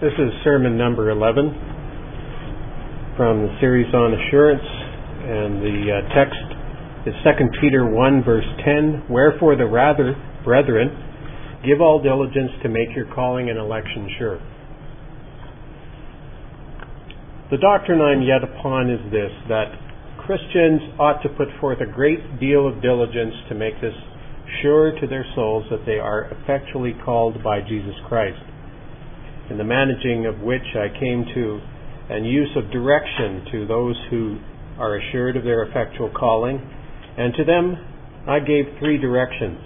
This 0.00 0.14
is 0.14 0.30
sermon 0.44 0.78
number 0.78 1.10
11 1.10 1.50
from 3.18 3.42
the 3.42 3.50
series 3.58 3.92
on 3.92 4.14
assurance, 4.14 4.62
and 4.62 5.58
the 5.58 5.90
uh, 5.90 6.14
text 6.14 6.38
is 7.02 7.18
2 7.26 7.58
Peter 7.60 7.82
1, 7.82 8.22
verse 8.22 8.46
10. 8.64 9.10
Wherefore, 9.10 9.56
the 9.56 9.66
rather, 9.66 10.14
brethren, 10.44 10.94
give 11.66 11.80
all 11.80 12.00
diligence 12.00 12.52
to 12.62 12.68
make 12.68 12.94
your 12.94 13.12
calling 13.12 13.50
and 13.50 13.58
election 13.58 14.08
sure. 14.20 14.38
The 17.50 17.58
doctrine 17.58 18.00
I'm 18.00 18.22
yet 18.22 18.46
upon 18.46 18.90
is 18.94 19.02
this 19.10 19.34
that 19.48 19.74
Christians 20.22 20.94
ought 21.02 21.26
to 21.26 21.28
put 21.30 21.48
forth 21.58 21.80
a 21.82 21.90
great 21.90 22.38
deal 22.38 22.68
of 22.70 22.80
diligence 22.80 23.34
to 23.48 23.56
make 23.56 23.74
this 23.80 23.98
sure 24.62 24.94
to 24.94 25.08
their 25.08 25.26
souls 25.34 25.66
that 25.72 25.84
they 25.86 25.98
are 25.98 26.30
effectually 26.38 26.94
called 27.04 27.42
by 27.42 27.58
Jesus 27.66 27.98
Christ 28.06 28.38
in 29.50 29.58
the 29.58 29.64
managing 29.64 30.26
of 30.26 30.40
which 30.40 30.76
I 30.76 30.88
came 30.98 31.24
to, 31.34 31.60
and 32.10 32.26
use 32.26 32.50
of 32.56 32.70
direction 32.70 33.44
to 33.52 33.66
those 33.66 33.96
who 34.10 34.38
are 34.78 34.96
assured 34.96 35.36
of 35.36 35.44
their 35.44 35.64
effectual 35.64 36.10
calling. 36.18 36.58
And 37.16 37.34
to 37.34 37.44
them 37.44 37.76
I 38.28 38.40
gave 38.40 38.64
three 38.78 38.98
directions. 38.98 39.58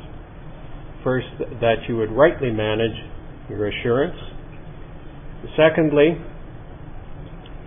First, 1.04 1.26
that 1.60 1.76
you 1.88 1.96
would 1.96 2.12
rightly 2.12 2.50
manage 2.50 2.96
your 3.48 3.68
assurance. 3.68 4.16
Secondly, 5.56 6.16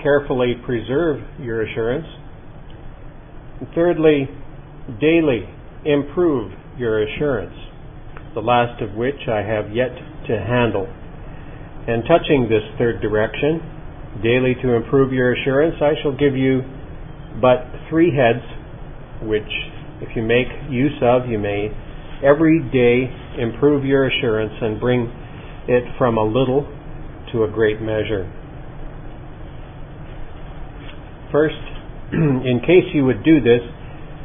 carefully 0.01 0.55
preserve 0.65 1.19
your 1.39 1.63
assurance. 1.63 2.07
And 3.59 3.69
thirdly, 3.75 4.29
daily 5.01 5.49
improve 5.85 6.51
your 6.77 7.03
assurance, 7.03 7.55
the 8.33 8.41
last 8.41 8.81
of 8.81 8.95
which 8.95 9.27
I 9.27 9.41
have 9.41 9.75
yet 9.75 9.91
to 10.27 10.37
handle. 10.39 10.87
And 11.87 12.03
touching 12.09 12.49
this 12.49 12.63
third 12.79 12.99
direction, 12.99 13.61
daily 14.23 14.55
to 14.63 14.73
improve 14.73 15.13
your 15.13 15.33
assurance, 15.33 15.75
I 15.81 15.93
shall 16.01 16.17
give 16.17 16.35
you 16.35 16.61
but 17.39 17.69
three 17.89 18.09
heads, 18.09 18.43
which, 19.21 19.51
if 20.01 20.15
you 20.15 20.23
make 20.23 20.47
use 20.69 20.97
of, 21.03 21.29
you 21.29 21.37
may 21.37 21.69
every 22.23 22.57
day 22.73 23.05
improve 23.39 23.85
your 23.85 24.07
assurance 24.07 24.53
and 24.61 24.79
bring 24.79 25.11
it 25.67 25.83
from 25.99 26.17
a 26.17 26.23
little 26.23 26.65
to 27.33 27.43
a 27.43 27.51
great 27.51 27.79
measure. 27.81 28.31
First, 31.31 31.61
in 32.13 32.61
case 32.61 32.89
you 32.95 33.05
would 33.05 33.23
do 33.23 33.41
this, 33.41 33.61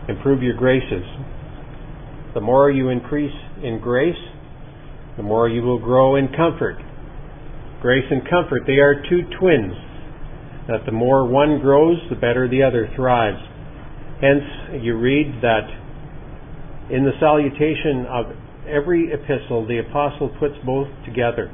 improve 0.09 0.43
your 0.43 0.57
graces. 0.57 1.05
The 2.33 2.41
more 2.41 2.71
you 2.71 2.89
increase 2.89 3.35
in 3.63 3.81
grace, 3.83 4.15
the 5.19 5.23
more 5.23 5.47
you 5.47 5.61
will 5.61 5.79
grow 5.79 6.17
in 6.17 6.29
comfort 6.29 6.79
grace 7.81 8.05
and 8.11 8.23
comfort, 8.29 8.63
they 8.67 8.79
are 8.79 9.03
two 9.09 9.23
twins, 9.39 9.75
that 10.69 10.85
the 10.87 10.93
more 10.93 11.27
one 11.27 11.61
grows, 11.61 11.99
the 12.09 12.17
better 12.17 12.49
the 12.49 12.63
other 12.63 12.89
thrives. 12.95 13.41
Hence, 14.21 14.83
you 14.83 14.99
read 14.99 15.41
that 15.43 15.67
in 16.91 17.05
the 17.05 17.17
salutation 17.19 18.07
of 18.07 18.27
every 18.69 19.13
epistle, 19.13 19.67
the 19.67 19.79
apostle 19.79 20.29
puts 20.39 20.55
both 20.65 20.89
together 21.05 21.51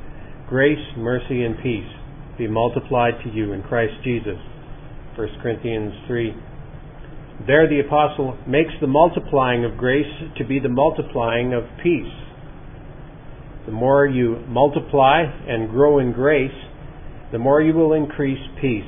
grace, 0.48 0.94
mercy, 0.96 1.42
and 1.44 1.56
peace 1.62 1.90
be 2.38 2.46
multiplied 2.46 3.14
to 3.24 3.30
you 3.30 3.52
in 3.52 3.62
Christ 3.62 3.94
Jesus. 4.04 4.38
1 5.16 5.28
Corinthians 5.42 5.92
3. 6.06 6.34
There, 7.46 7.68
the 7.68 7.80
apostle 7.80 8.38
makes 8.46 8.72
the 8.80 8.86
multiplying 8.86 9.64
of 9.64 9.76
grace 9.76 10.12
to 10.36 10.44
be 10.44 10.58
the 10.58 10.68
multiplying 10.68 11.52
of 11.52 11.64
peace 11.82 12.12
the 13.66 13.72
more 13.72 14.06
you 14.06 14.36
multiply 14.46 15.22
and 15.22 15.68
grow 15.68 15.98
in 15.98 16.12
grace, 16.12 16.54
the 17.32 17.38
more 17.38 17.60
you 17.60 17.74
will 17.74 17.92
increase 17.92 18.38
peace, 18.60 18.84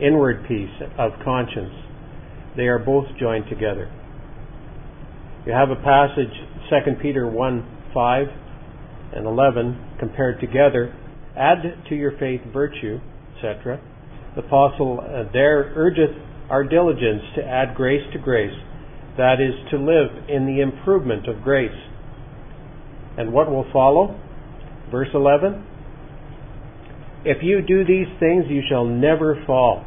inward 0.00 0.44
peace 0.46 0.70
of 0.98 1.12
conscience. 1.24 1.72
They 2.54 2.64
are 2.64 2.78
both 2.78 3.06
joined 3.18 3.48
together. 3.48 3.90
You 5.46 5.52
have 5.52 5.70
a 5.70 5.76
passage, 5.76 6.32
2 6.68 7.00
Peter 7.00 7.26
1 7.26 7.78
5 7.94 8.26
and 9.14 9.26
11, 9.26 9.96
compared 9.98 10.40
together. 10.40 10.94
Add 11.36 11.88
to 11.88 11.94
your 11.94 12.12
faith 12.18 12.42
virtue, 12.52 13.00
etc. 13.34 13.80
The 14.36 14.42
apostle 14.42 15.00
uh, 15.00 15.32
there 15.32 15.72
urgeth 15.74 16.14
our 16.50 16.64
diligence 16.64 17.22
to 17.36 17.42
add 17.42 17.74
grace 17.74 18.02
to 18.12 18.18
grace, 18.18 18.54
that 19.16 19.40
is, 19.40 19.70
to 19.70 19.78
live 19.78 20.28
in 20.28 20.46
the 20.46 20.60
improvement 20.60 21.26
of 21.26 21.42
grace 21.42 21.70
and 23.18 23.32
what 23.32 23.50
will 23.50 23.66
follow? 23.72 24.18
Verse 24.90 25.08
11 25.14 25.64
If 27.24 27.42
you 27.42 27.62
do 27.62 27.84
these 27.84 28.08
things, 28.20 28.44
you 28.48 28.62
shall 28.68 28.84
never 28.84 29.42
fall, 29.46 29.84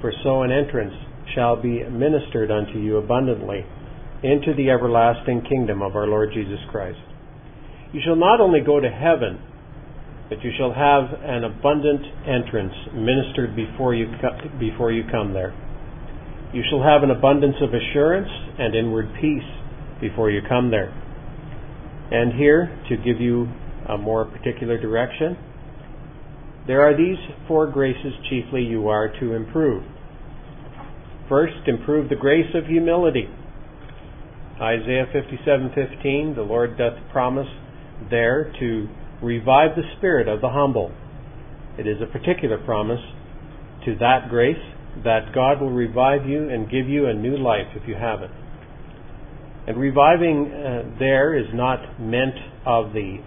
for 0.00 0.12
so 0.22 0.42
an 0.42 0.50
entrance 0.50 0.94
shall 1.34 1.60
be 1.60 1.82
ministered 1.84 2.50
unto 2.50 2.78
you 2.78 2.96
abundantly 2.96 3.64
into 4.22 4.52
the 4.56 4.70
everlasting 4.70 5.42
kingdom 5.48 5.82
of 5.82 5.96
our 5.96 6.06
Lord 6.06 6.30
Jesus 6.34 6.58
Christ. 6.70 6.98
You 7.92 8.00
shall 8.04 8.16
not 8.16 8.40
only 8.40 8.60
go 8.60 8.80
to 8.80 8.88
heaven, 8.88 9.40
but 10.28 10.42
you 10.44 10.52
shall 10.56 10.72
have 10.72 11.10
an 11.24 11.44
abundant 11.44 12.02
entrance 12.26 12.74
ministered 12.94 13.56
before 13.56 13.94
you, 13.94 14.06
before 14.60 14.92
you 14.92 15.02
come 15.10 15.32
there. 15.32 15.50
You 16.52 16.62
shall 16.70 16.82
have 16.82 17.02
an 17.02 17.10
abundance 17.10 17.56
of 17.60 17.70
assurance 17.74 18.30
and 18.58 18.74
inward 18.74 19.10
peace 19.20 19.46
before 20.00 20.30
you 20.30 20.40
come 20.48 20.70
there. 20.70 20.94
And 22.10 22.32
here, 22.34 22.66
to 22.88 22.96
give 22.96 23.20
you 23.20 23.48
a 23.88 23.96
more 23.96 24.24
particular 24.24 24.80
direction, 24.80 25.36
there 26.66 26.82
are 26.82 26.96
these 26.96 27.18
four 27.48 27.66
graces 27.70 28.12
chiefly 28.28 28.62
you 28.62 28.88
are 28.88 29.08
to 29.20 29.32
improve. 29.32 29.84
First, 31.28 31.66
improve 31.66 32.08
the 32.08 32.16
grace 32.16 32.54
of 32.54 32.66
humility. 32.66 33.28
Isaiah 34.60 35.06
57:15, 35.06 36.34
the 36.34 36.42
Lord 36.42 36.76
doth 36.76 36.98
promise 37.12 37.48
there 38.10 38.52
to 38.58 38.88
revive 39.22 39.76
the 39.76 39.84
spirit 39.96 40.28
of 40.28 40.40
the 40.40 40.50
humble. 40.50 40.92
It 41.78 41.86
is 41.86 42.02
a 42.02 42.06
particular 42.06 42.58
promise 42.58 43.00
to 43.84 43.94
that 43.96 44.28
grace 44.28 44.60
that 45.04 45.32
God 45.32 45.60
will 45.60 45.70
revive 45.70 46.26
you 46.26 46.48
and 46.48 46.68
give 46.68 46.88
you 46.88 47.06
a 47.06 47.14
new 47.14 47.36
life 47.36 47.68
if 47.74 47.88
you 47.88 47.94
have 47.94 48.22
it. 48.22 48.30
And 49.70 49.78
reviving 49.78 50.50
uh, 50.50 50.98
there 50.98 51.38
is 51.38 51.46
not 51.54 52.00
meant 52.00 52.34
of 52.66 52.92
the 52.92 53.18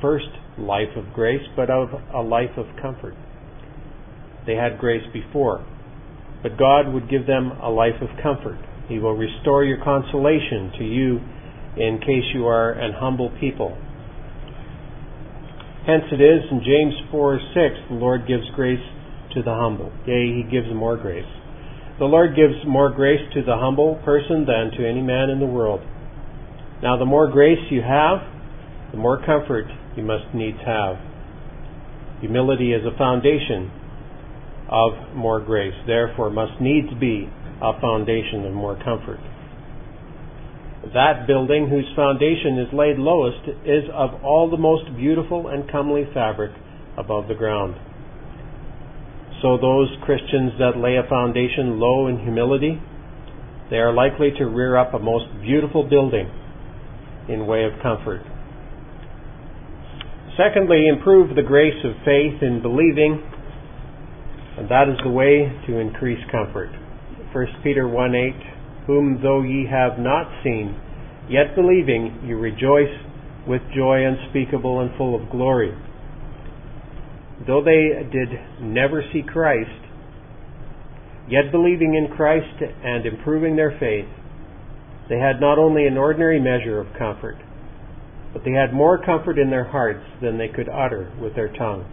first 0.00 0.30
life 0.56 0.94
of 0.96 1.12
grace, 1.12 1.42
but 1.56 1.70
of 1.70 1.88
a 2.14 2.20
life 2.22 2.56
of 2.56 2.66
comfort. 2.80 3.16
They 4.46 4.54
had 4.54 4.78
grace 4.78 5.02
before, 5.12 5.66
but 6.40 6.56
God 6.56 6.94
would 6.94 7.10
give 7.10 7.26
them 7.26 7.50
a 7.60 7.68
life 7.68 8.00
of 8.00 8.10
comfort. 8.22 8.58
He 8.86 9.00
will 9.00 9.16
restore 9.16 9.64
your 9.64 9.82
consolation 9.82 10.70
to 10.78 10.84
you 10.84 11.18
in 11.76 11.98
case 11.98 12.30
you 12.32 12.46
are 12.46 12.70
an 12.70 12.92
humble 12.92 13.36
people. 13.40 13.76
Hence 15.84 16.04
it 16.12 16.22
is 16.22 16.46
in 16.52 16.62
James 16.62 16.94
4 17.10 17.40
6, 17.54 17.74
the 17.90 17.96
Lord 17.96 18.28
gives 18.28 18.44
grace 18.54 18.86
to 19.34 19.42
the 19.42 19.52
humble. 19.52 19.90
Yea, 20.06 20.44
He 20.44 20.48
gives 20.48 20.72
more 20.72 20.96
grace. 20.96 21.26
The 21.98 22.06
Lord 22.06 22.34
gives 22.34 22.54
more 22.66 22.90
grace 22.90 23.20
to 23.34 23.42
the 23.42 23.56
humble 23.56 24.00
person 24.04 24.46
than 24.46 24.70
to 24.78 24.88
any 24.88 25.02
man 25.02 25.30
in 25.30 25.40
the 25.40 25.46
world. 25.46 25.80
Now, 26.82 26.96
the 26.96 27.04
more 27.04 27.30
grace 27.30 27.60
you 27.70 27.82
have, 27.82 28.18
the 28.90 28.98
more 28.98 29.24
comfort 29.24 29.66
you 29.96 30.02
must 30.02 30.34
needs 30.34 30.58
have. 30.64 30.96
Humility 32.20 32.72
is 32.72 32.82
a 32.84 32.96
foundation 32.96 33.70
of 34.68 35.14
more 35.14 35.40
grace, 35.40 35.74
therefore, 35.86 36.30
must 36.30 36.60
needs 36.60 36.88
be 36.98 37.28
a 37.60 37.78
foundation 37.80 38.46
of 38.46 38.52
more 38.52 38.74
comfort. 38.82 39.20
That 40.94 41.26
building 41.26 41.68
whose 41.68 41.86
foundation 41.94 42.58
is 42.58 42.72
laid 42.72 42.98
lowest 42.98 43.48
is 43.64 43.84
of 43.92 44.24
all 44.24 44.50
the 44.50 44.56
most 44.56 44.96
beautiful 44.96 45.48
and 45.48 45.70
comely 45.70 46.08
fabric 46.12 46.50
above 46.98 47.28
the 47.28 47.34
ground. 47.34 47.76
So 49.42 49.58
those 49.58 49.88
Christians 50.06 50.52
that 50.60 50.78
lay 50.78 50.94
a 50.94 51.08
foundation 51.10 51.80
low 51.80 52.06
in 52.06 52.20
humility, 52.20 52.80
they 53.70 53.78
are 53.78 53.92
likely 53.92 54.30
to 54.38 54.44
rear 54.46 54.76
up 54.76 54.94
a 54.94 55.00
most 55.00 55.26
beautiful 55.42 55.82
building 55.82 56.30
in 57.28 57.48
way 57.48 57.64
of 57.64 57.72
comfort. 57.82 58.22
Secondly, 60.38 60.86
improve 60.86 61.34
the 61.34 61.42
grace 61.42 61.84
of 61.84 61.92
faith 62.04 62.40
in 62.40 62.62
believing, 62.62 63.18
and 64.58 64.70
that 64.70 64.88
is 64.88 64.96
the 65.02 65.10
way 65.10 65.50
to 65.66 65.76
increase 65.76 66.22
comfort. 66.30 66.70
1 67.32 67.46
Peter 67.64 67.88
1 67.88 68.14
8, 68.14 68.86
whom 68.86 69.18
though 69.22 69.42
ye 69.42 69.66
have 69.68 69.98
not 69.98 70.30
seen, 70.44 70.78
yet 71.28 71.56
believing, 71.56 72.22
you 72.24 72.38
rejoice 72.38 72.94
with 73.48 73.60
joy 73.74 74.06
unspeakable 74.06 74.80
and 74.80 74.96
full 74.96 75.20
of 75.20 75.28
glory 75.30 75.74
though 77.46 77.62
they 77.62 78.02
did 78.10 78.28
never 78.60 79.02
see 79.12 79.22
Christ, 79.22 79.70
yet 81.28 81.50
believing 81.50 81.94
in 81.94 82.14
Christ 82.14 82.62
and 82.84 83.06
improving 83.06 83.56
their 83.56 83.76
faith, 83.78 84.08
they 85.08 85.18
had 85.18 85.40
not 85.40 85.58
only 85.58 85.86
an 85.86 85.96
ordinary 85.96 86.40
measure 86.40 86.80
of 86.80 86.86
comfort, 86.98 87.36
but 88.32 88.44
they 88.44 88.52
had 88.52 88.72
more 88.72 89.02
comfort 89.02 89.38
in 89.38 89.50
their 89.50 89.68
hearts 89.68 90.04
than 90.20 90.38
they 90.38 90.48
could 90.48 90.68
utter 90.68 91.12
with 91.20 91.34
their 91.34 91.52
tongue. 91.52 91.84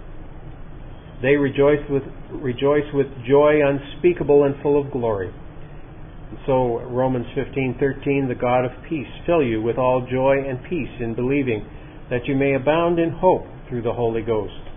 They 1.21 1.35
rejoice 1.35 1.83
with, 1.89 2.03
rejoice 2.31 2.87
with 2.93 3.07
joy 3.27 3.59
unspeakable 3.65 4.45
and 4.45 4.55
full 4.61 4.79
of 4.79 4.91
glory. 4.91 5.33
And 6.29 6.37
so 6.45 6.79
Romans 6.81 7.25
15:13 7.35 8.29
the 8.29 8.35
God 8.39 8.63
of 8.63 8.71
peace 8.87 9.09
fill 9.25 9.43
you 9.43 9.61
with 9.61 9.77
all 9.77 10.07
joy 10.09 10.37
and 10.47 10.63
peace 10.63 11.01
in 11.01 11.15
believing 11.15 11.65
that 12.09 12.25
you 12.25 12.35
may 12.35 12.53
abound 12.53 12.99
in 12.99 13.09
hope 13.09 13.45
through 13.67 13.81
the 13.81 13.93
Holy 13.93 14.21
Ghost. 14.21 14.68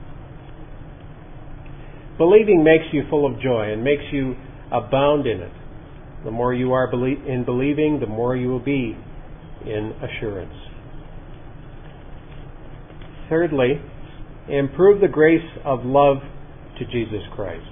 Believing 2.23 2.63
makes 2.63 2.85
you 2.93 3.03
full 3.11 3.27
of 3.27 3.43
joy 3.43 3.73
and 3.73 3.83
makes 3.83 4.05
you 4.13 4.37
abound 4.71 5.27
in 5.27 5.41
it. 5.41 5.51
The 6.25 6.31
more 6.31 6.55
you 6.55 6.73
are 6.73 6.89
in 6.89 7.45
believing, 7.45 7.99
the 7.99 8.07
more 8.07 8.37
you 8.37 8.49
will 8.49 8.65
be 8.65 8.97
in 9.67 9.93
assurance. 10.01 10.55
Thirdly, 13.29 13.81
improve 14.49 15.01
the 15.01 15.09
grace 15.09 15.51
of 15.65 15.81
love 15.85 16.19
to 16.79 16.85
Jesus 16.85 17.27
Christ. 17.35 17.67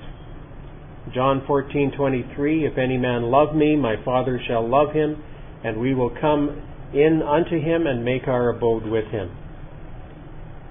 John 1.15 1.43
14:23 1.47 2.65
If 2.65 2.77
any 2.77 2.99
man 2.99 3.31
love 3.31 3.55
me 3.55 3.77
my 3.77 4.03
father 4.05 4.41
shall 4.49 4.69
love 4.69 4.95
him 4.95 5.23
and 5.63 5.79
we 5.79 5.95
will 5.95 6.11
come 6.11 6.61
in 6.93 7.23
unto 7.23 7.61
him 7.61 7.87
and 7.87 8.05
make 8.05 8.27
our 8.27 8.49
abode 8.49 8.85
with 8.85 9.13
him. 9.13 9.31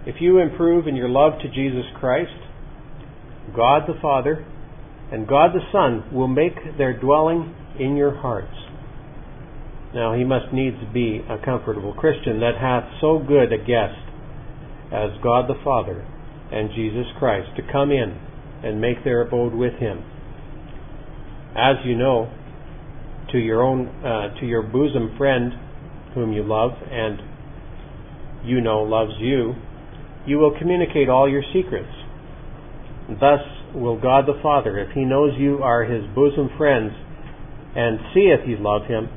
If 0.05 0.19
you 0.19 0.39
improve 0.39 0.85
in 0.85 0.97
your 0.97 1.07
love 1.07 1.39
to 1.43 1.47
Jesus 1.47 1.85
Christ, 1.97 2.48
God 3.55 3.83
the 3.87 3.99
Father 4.01 4.45
and 5.11 5.27
God 5.27 5.51
the 5.53 5.65
Son 5.71 6.13
will 6.13 6.27
make 6.27 6.77
their 6.77 6.99
dwelling 6.99 7.55
in 7.79 7.95
your 7.95 8.15
hearts. 8.15 8.53
Now 9.93 10.13
he 10.13 10.23
must 10.23 10.53
needs 10.53 10.77
be 10.93 11.21
a 11.27 11.43
comfortable 11.43 11.93
Christian 11.93 12.39
that 12.41 12.57
hath 12.59 12.83
so 13.01 13.17
good 13.17 13.51
a 13.51 13.57
guest 13.57 13.97
as 14.93 15.09
God 15.23 15.49
the 15.49 15.59
Father 15.63 16.05
and 16.51 16.69
Jesus 16.75 17.05
Christ 17.17 17.49
to 17.55 17.71
come 17.71 17.91
in 17.91 18.17
and 18.63 18.81
make 18.81 19.03
their 19.03 19.21
abode 19.21 19.53
with 19.53 19.73
him. 19.79 20.03
As 21.55 21.77
you 21.85 21.95
know, 21.95 22.31
to 23.31 23.37
your 23.37 23.63
own 23.63 23.87
uh, 24.03 24.39
to 24.39 24.45
your 24.45 24.63
bosom 24.63 25.15
friend 25.17 25.53
whom 26.13 26.33
you 26.33 26.43
love 26.43 26.71
and 26.91 27.19
you 28.43 28.61
know 28.61 28.81
loves 28.81 29.13
you, 29.19 29.53
you 30.25 30.37
will 30.37 30.57
communicate 30.57 31.09
all 31.09 31.29
your 31.29 31.43
secrets. 31.53 31.91
Thus 33.09 33.41
will 33.73 33.99
God 33.99 34.25
the 34.27 34.39
Father, 34.43 34.77
if 34.77 34.93
he 34.93 35.03
knows 35.03 35.33
you 35.37 35.63
are 35.63 35.83
his 35.83 36.03
bosom 36.13 36.49
friends 36.57 36.91
and 37.75 37.99
seeth 38.13 38.47
you 38.47 38.57
love 38.59 38.85
him, 38.85 39.09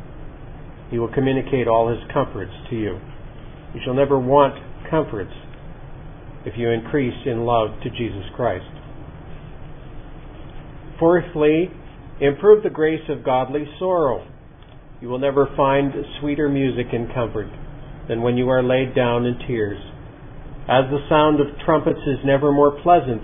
he 0.91 0.99
will 0.99 1.13
communicate 1.13 1.69
all 1.69 1.89
his 1.89 2.01
comforts 2.13 2.53
to 2.71 2.77
you. 2.77 3.01
You 3.75 3.81
shall 3.85 3.95
never 3.95 4.19
want 4.19 4.55
comforts 4.89 5.33
if 6.45 6.55
you 6.57 6.71
increase 6.71 7.27
in 7.27 7.45
love 7.45 7.81
to 7.83 7.91
Jesus 7.91 8.25
Christ. 8.35 8.65
Fourthly, 10.99 11.71
improve 12.21 12.63
the 12.63 12.71
grace 12.71 13.09
of 13.09 13.25
godly 13.25 13.65
sorrow. 13.79 14.27
You 15.01 15.09
will 15.09 15.19
never 15.19 15.49
find 15.57 15.93
sweeter 16.21 16.49
music 16.49 16.87
and 16.93 17.13
comfort 17.13 17.49
than 18.09 18.23
when 18.23 18.37
you 18.37 18.49
are 18.49 18.63
laid 18.63 18.95
down 18.95 19.25
in 19.27 19.39
tears. 19.47 19.81
As 20.69 20.85
the 20.91 21.05
sound 21.09 21.41
of 21.41 21.59
trumpets 21.65 22.01
is 22.07 22.25
never 22.25 22.53
more 22.53 22.81
pleasant 22.83 23.23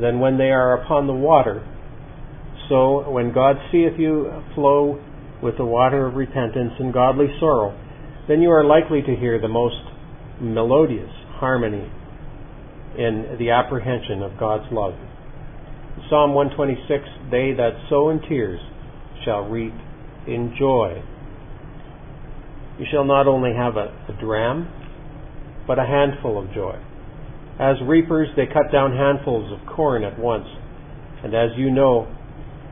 than 0.00 0.20
when 0.20 0.38
they 0.38 0.50
are 0.50 0.82
upon 0.82 1.06
the 1.06 1.12
water, 1.12 1.66
so 2.68 3.08
when 3.10 3.32
God 3.32 3.56
seeth 3.72 3.98
you 3.98 4.30
flow 4.54 5.02
with 5.42 5.56
the 5.56 5.64
water 5.64 6.06
of 6.06 6.14
repentance 6.14 6.72
and 6.78 6.92
godly 6.92 7.28
sorrow, 7.40 7.76
then 8.28 8.42
you 8.42 8.50
are 8.50 8.64
likely 8.64 9.00
to 9.02 9.16
hear 9.16 9.40
the 9.40 9.48
most 9.48 9.80
melodious 10.40 11.10
harmony 11.40 11.90
in 12.98 13.36
the 13.38 13.50
apprehension 13.50 14.22
of 14.22 14.38
God's 14.38 14.70
love. 14.72 14.94
Psalm 16.10 16.34
126 16.34 17.30
They 17.30 17.52
that 17.56 17.72
sow 17.88 18.10
in 18.10 18.20
tears 18.28 18.60
shall 19.24 19.42
reap 19.48 19.74
in 20.26 20.54
joy. 20.58 21.02
You 22.78 22.86
shall 22.90 23.04
not 23.04 23.26
only 23.26 23.54
have 23.54 23.76
a, 23.76 23.94
a 24.08 24.20
dram, 24.20 24.68
but 25.66 25.78
a 25.78 25.84
handful 25.84 26.38
of 26.42 26.52
joy. 26.52 26.78
As 27.60 27.76
reapers, 27.84 28.28
they 28.36 28.46
cut 28.46 28.70
down 28.72 28.92
handfuls 28.92 29.52
of 29.52 29.66
corn 29.74 30.04
at 30.04 30.18
once. 30.18 30.46
And 31.24 31.34
as 31.34 31.50
you 31.56 31.70
know, 31.70 32.06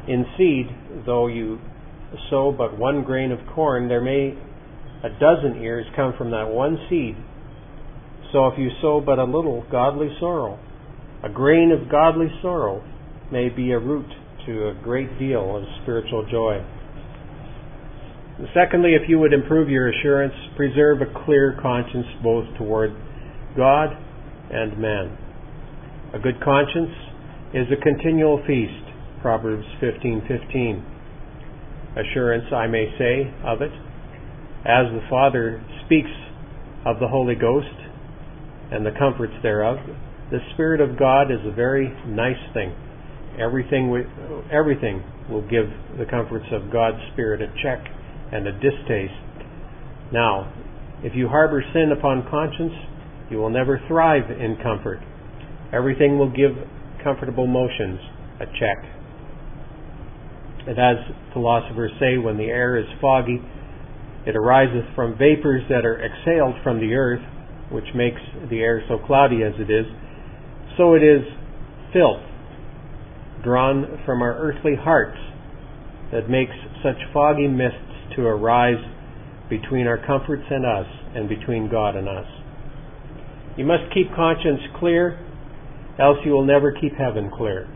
in 0.07 0.25
seed, 0.39 0.67
though 1.05 1.27
you 1.27 1.59
sow 2.31 2.55
but 2.57 2.79
one 2.79 3.03
grain 3.03 3.33
of 3.33 3.41
corn, 3.55 3.89
there 3.89 4.01
may 4.01 4.39
a 5.03 5.11
dozen 5.21 5.61
ears 5.63 5.87
come 5.97 6.15
from 6.17 6.31
that 6.31 6.49
one 6.49 6.79
seed 6.89 7.17
so 8.33 8.49
if 8.49 8.59
you 8.59 8.71
sow 8.83 9.01
but 9.01 9.19
a 9.19 9.25
little 9.25 9.65
godly 9.71 10.09
sorrow, 10.19 10.59
a 11.23 11.29
grain 11.29 11.71
of 11.71 11.91
godly 11.91 12.29
sorrow 12.43 12.83
may 13.31 13.49
be 13.49 13.73
a 13.73 13.79
root 13.79 14.07
to 14.47 14.69
a 14.69 14.75
great 14.83 15.19
deal 15.19 15.57
of 15.57 15.65
spiritual 15.83 16.27
joy. 16.31 16.65
Secondly, 18.53 18.93
if 18.95 19.09
you 19.09 19.19
would 19.19 19.33
improve 19.33 19.69
your 19.69 19.89
assurance, 19.89 20.35
preserve 20.57 21.01
a 21.01 21.25
clear 21.25 21.59
conscience 21.63 22.07
both 22.23 22.45
toward 22.59 22.91
God 23.57 23.97
and 24.51 24.79
man. 24.79 25.17
A 26.15 26.19
good 26.19 26.41
conscience 26.43 26.95
is 27.53 27.67
a 27.71 27.83
continual 27.83 28.43
feast, 28.47 28.85
Proverbs 29.23 29.67
15:15. 29.81 30.83
Assurance, 31.97 32.53
I 32.53 32.67
may 32.67 32.93
say, 32.99 33.33
of 33.45 33.63
it, 33.63 33.73
as 34.65 34.93
the 34.93 35.03
Father 35.09 35.63
speaks 35.85 36.11
of 36.85 37.01
the 37.01 37.09
Holy 37.09 37.35
Ghost, 37.35 37.75
and 38.71 38.85
the 38.85 38.93
comforts 38.99 39.35
thereof. 39.43 39.79
The 40.31 40.41
Spirit 40.55 40.81
of 40.81 40.99
God 40.99 41.31
is 41.31 41.39
a 41.47 41.51
very 41.51 41.89
nice 42.07 42.41
thing. 42.53 42.75
Everything, 43.39 43.91
we, 43.91 44.03
everything 44.51 45.03
will 45.31 45.43
give 45.43 45.71
the 45.99 46.07
comforts 46.07 46.47
of 46.53 46.71
God's 46.73 46.99
Spirit 47.13 47.41
a 47.43 47.49
check 47.63 47.87
and 48.33 48.47
a 48.47 48.53
distaste. 48.53 49.15
Now, 50.13 50.53
if 51.03 51.15
you 51.15 51.29
harbor 51.29 51.63
sin 51.73 51.93
upon 51.93 52.29
conscience, 52.29 52.73
you 53.31 53.39
will 53.39 53.51
never 53.51 53.81
thrive 53.89 54.31
in 54.31 54.57
comfort. 54.63 55.01
Everything 55.73 56.19
will 56.19 56.31
give 56.31 56.53
comfortable 57.03 57.47
motions 57.47 57.99
a 58.41 58.47
check. 58.47 58.85
And 60.67 60.79
as 60.79 60.97
philosophers 61.33 61.93
say, 62.01 62.19
when 62.19 62.37
the 62.37 62.45
air 62.45 62.77
is 62.77 62.87
foggy, 63.01 63.41
it 64.27 64.35
ariseth 64.35 64.95
from 64.95 65.17
vapors 65.17 65.63
that 65.69 65.87
are 65.87 66.03
exhaled 66.03 66.57
from 66.63 66.81
the 66.81 66.95
earth, 66.95 67.23
which 67.71 67.87
makes 67.95 68.21
the 68.51 68.59
air 68.61 68.83
so 68.89 68.99
cloudy 69.07 69.43
as 69.43 69.55
it 69.59 69.71
is, 69.71 69.87
so 70.77 70.95
it 70.95 71.03
is 71.03 71.23
filth 71.93 72.23
drawn 73.43 74.03
from 74.05 74.23
our 74.23 74.35
earthly 74.35 74.75
hearts 74.75 75.19
that 76.13 76.29
makes 76.29 76.55
such 76.83 76.97
foggy 77.13 77.47
mists 77.47 78.15
to 78.17 78.23
arise 78.23 78.83
between 79.49 79.87
our 79.87 80.05
comforts 80.05 80.45
and 80.51 80.67
us 80.67 80.87
and 81.15 81.29
between 81.29 81.71
God 81.71 81.95
and 81.95 82.09
us. 82.09 82.27
You 83.57 83.65
must 83.65 83.93
keep 83.95 84.15
conscience 84.15 84.61
clear, 84.79 85.19
else 85.99 86.19
you 86.25 86.33
will 86.33 86.45
never 86.45 86.73
keep 86.73 86.95
heaven 86.97 87.31
clear. 87.35 87.69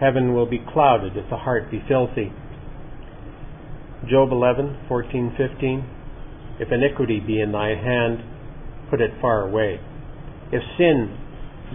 Heaven 0.00 0.32
will 0.34 0.46
be 0.46 0.64
clouded 0.72 1.16
if 1.16 1.28
the 1.28 1.36
heart 1.36 1.70
be 1.70 1.82
filthy. 1.86 2.32
Job 4.08 4.32
11, 4.32 4.86
14, 4.88 5.34
15. 5.36 5.84
If 6.58 6.72
iniquity 6.72 7.20
be 7.20 7.40
in 7.40 7.52
thy 7.52 7.76
hand, 7.76 8.24
put 8.88 9.02
it 9.02 9.10
far 9.20 9.46
away. 9.46 9.78
If 10.52 10.62
sin 10.78 11.16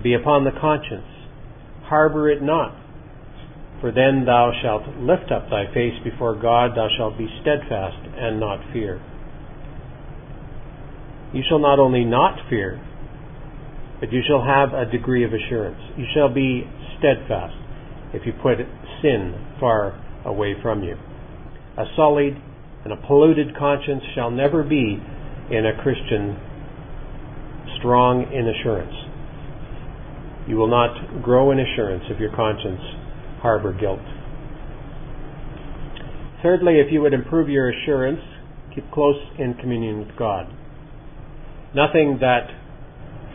be 0.04 0.16
upon 0.16 0.44
the 0.44 0.60
conscience, 0.60 1.06
harbor 1.84 2.30
it 2.30 2.42
not. 2.42 2.76
For 3.80 3.92
then 3.92 4.26
thou 4.26 4.52
shalt 4.62 4.98
lift 4.98 5.32
up 5.32 5.50
thy 5.50 5.72
face 5.72 5.94
before 6.04 6.34
God, 6.34 6.72
thou 6.76 6.88
shalt 6.98 7.18
be 7.18 7.28
steadfast 7.42 8.10
and 8.18 8.40
not 8.40 8.60
fear. 8.74 9.00
You 11.32 11.44
shall 11.48 11.60
not 11.60 11.78
only 11.78 12.04
not 12.06 12.40
fear, 12.50 12.82
but 14.00 14.12
you 14.12 14.22
shall 14.28 14.44
have 14.44 14.74
a 14.74 14.90
degree 14.92 15.24
of 15.24 15.32
assurance. 15.34 15.80
You 15.98 16.06
shall 16.14 16.34
be 16.34 16.64
steadfast 17.00 17.56
if 18.14 18.26
you 18.26 18.34
put 18.42 18.58
sin 19.02 19.36
far 19.60 20.02
away 20.26 20.56
from 20.62 20.84
you. 20.84 20.96
A 21.78 21.86
sullied 21.96 22.36
and 22.84 22.94
a 22.94 23.08
polluted 23.08 23.58
conscience 23.58 24.04
shall 24.14 24.32
never 24.32 24.64
be 24.64 25.02
in 25.52 25.66
a 25.66 25.82
Christian 25.82 26.38
strong 27.80 28.32
in 28.32 28.48
assurance. 28.48 28.94
You 30.48 30.56
will 30.58 30.70
not 30.70 31.24
grow 31.24 31.52
in 31.52 31.60
assurance 31.60 32.04
if 32.10 32.20
your 32.20 32.36
conscience 32.36 32.82
harbor 33.42 33.74
guilt. 33.74 34.00
Thirdly, 36.44 36.80
if 36.80 36.92
you 36.92 37.02
would 37.02 37.14
improve 37.14 37.50
your 37.50 37.70
assurance, 37.70 38.20
keep 38.74 38.90
close 38.92 39.18
in 39.40 39.56
communion 39.56 40.00
with 40.00 40.16
God. 40.18 40.46
Nothing 41.74 42.20
that 42.22 42.48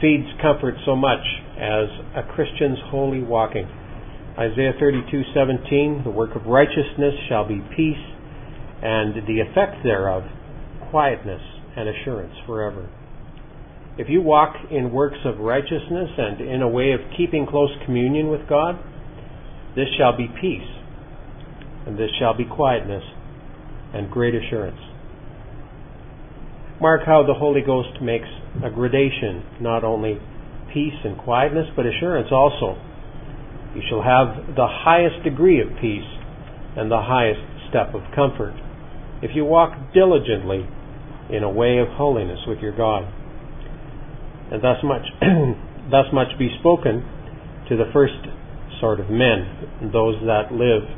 feeds 0.00 0.26
comfort 0.40 0.74
so 0.84 0.96
much 0.96 1.24
as 1.58 1.86
a 2.16 2.22
Christian's 2.34 2.78
holy 2.90 3.22
walking. 3.22 3.68
Isaiah 4.38 4.72
32:17 4.80 6.04
The 6.04 6.10
work 6.10 6.34
of 6.34 6.46
righteousness 6.46 7.14
shall 7.28 7.46
be 7.46 7.60
peace 7.76 8.04
and 8.82 9.26
the 9.26 9.40
effect 9.40 9.82
thereof 9.84 10.24
quietness 10.90 11.42
and 11.76 11.88
assurance 11.88 12.34
forever. 12.46 12.88
If 13.98 14.08
you 14.08 14.22
walk 14.22 14.56
in 14.70 14.92
works 14.92 15.18
of 15.24 15.38
righteousness 15.38 16.10
and 16.16 16.40
in 16.40 16.62
a 16.62 16.68
way 16.68 16.92
of 16.92 17.00
keeping 17.16 17.46
close 17.46 17.70
communion 17.84 18.28
with 18.28 18.48
God, 18.48 18.78
this 19.76 19.88
shall 19.98 20.16
be 20.16 20.26
peace, 20.40 20.66
and 21.86 21.98
this 21.98 22.10
shall 22.18 22.34
be 22.34 22.44
quietness 22.44 23.04
and 23.92 24.10
great 24.10 24.34
assurance. 24.34 24.80
Mark 26.80 27.02
how 27.04 27.22
the 27.26 27.34
Holy 27.34 27.60
Ghost 27.60 28.00
makes 28.00 28.28
a 28.64 28.70
gradation, 28.70 29.44
not 29.60 29.84
only 29.84 30.18
peace 30.72 30.96
and 31.04 31.18
quietness, 31.18 31.66
but 31.76 31.84
assurance 31.84 32.28
also. 32.32 32.80
You 33.76 33.82
shall 33.88 34.02
have 34.02 34.56
the 34.56 34.66
highest 34.66 35.22
degree 35.22 35.60
of 35.60 35.68
peace 35.80 36.08
and 36.76 36.90
the 36.90 37.02
highest 37.02 37.44
step 37.68 37.94
of 37.94 38.00
comfort 38.16 38.54
if 39.22 39.32
you 39.34 39.44
walk 39.44 39.92
diligently 39.92 40.66
in 41.28 41.42
a 41.42 41.50
way 41.50 41.78
of 41.78 41.88
holiness 41.88 42.40
with 42.48 42.58
your 42.60 42.74
God. 42.74 43.04
And 44.50 44.64
thus 44.64 44.80
much, 44.82 45.04
thus 45.90 46.06
much 46.12 46.38
be 46.38 46.48
spoken 46.60 47.04
to 47.68 47.76
the 47.76 47.92
first 47.92 48.16
sort 48.80 48.98
of 48.98 49.10
men, 49.10 49.92
those 49.92 50.16
that 50.24 50.50
live 50.50 50.88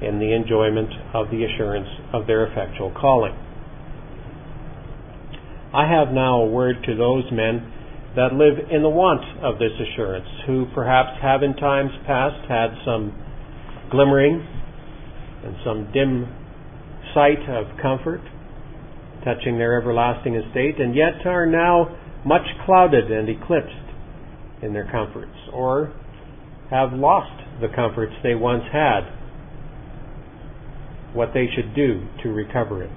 in 0.00 0.20
the 0.20 0.32
enjoyment 0.32 0.90
of 1.12 1.30
the 1.30 1.44
assurance 1.44 1.88
of 2.12 2.26
their 2.26 2.46
effectual 2.46 2.94
calling. 2.94 3.34
I 5.74 5.90
have 5.90 6.14
now 6.14 6.42
a 6.42 6.46
word 6.46 6.76
to 6.86 6.94
those 6.94 7.24
men 7.32 7.72
that 8.14 8.32
live 8.32 8.70
in 8.70 8.82
the 8.82 8.88
want 8.88 9.24
of 9.42 9.58
this 9.58 9.72
assurance, 9.74 10.28
who 10.46 10.66
perhaps 10.72 11.18
have 11.20 11.42
in 11.42 11.54
times 11.56 11.90
past 12.06 12.46
had 12.48 12.70
some 12.84 13.10
glimmering 13.90 14.46
and 15.44 15.56
some 15.64 15.90
dim 15.92 16.30
sight 17.12 17.42
of 17.50 17.66
comfort 17.82 18.20
touching 19.24 19.58
their 19.58 19.80
everlasting 19.80 20.36
estate, 20.36 20.78
and 20.78 20.94
yet 20.94 21.26
are 21.26 21.46
now 21.46 21.96
much 22.24 22.46
clouded 22.64 23.10
and 23.10 23.28
eclipsed 23.28 23.88
in 24.62 24.72
their 24.72 24.88
comforts, 24.92 25.34
or 25.52 25.92
have 26.70 26.92
lost 26.92 27.42
the 27.60 27.68
comforts 27.74 28.12
they 28.22 28.34
once 28.34 28.64
had, 28.72 29.00
what 31.14 31.30
they 31.34 31.46
should 31.56 31.74
do 31.74 32.06
to 32.22 32.28
recover 32.28 32.82
it. 32.82 32.90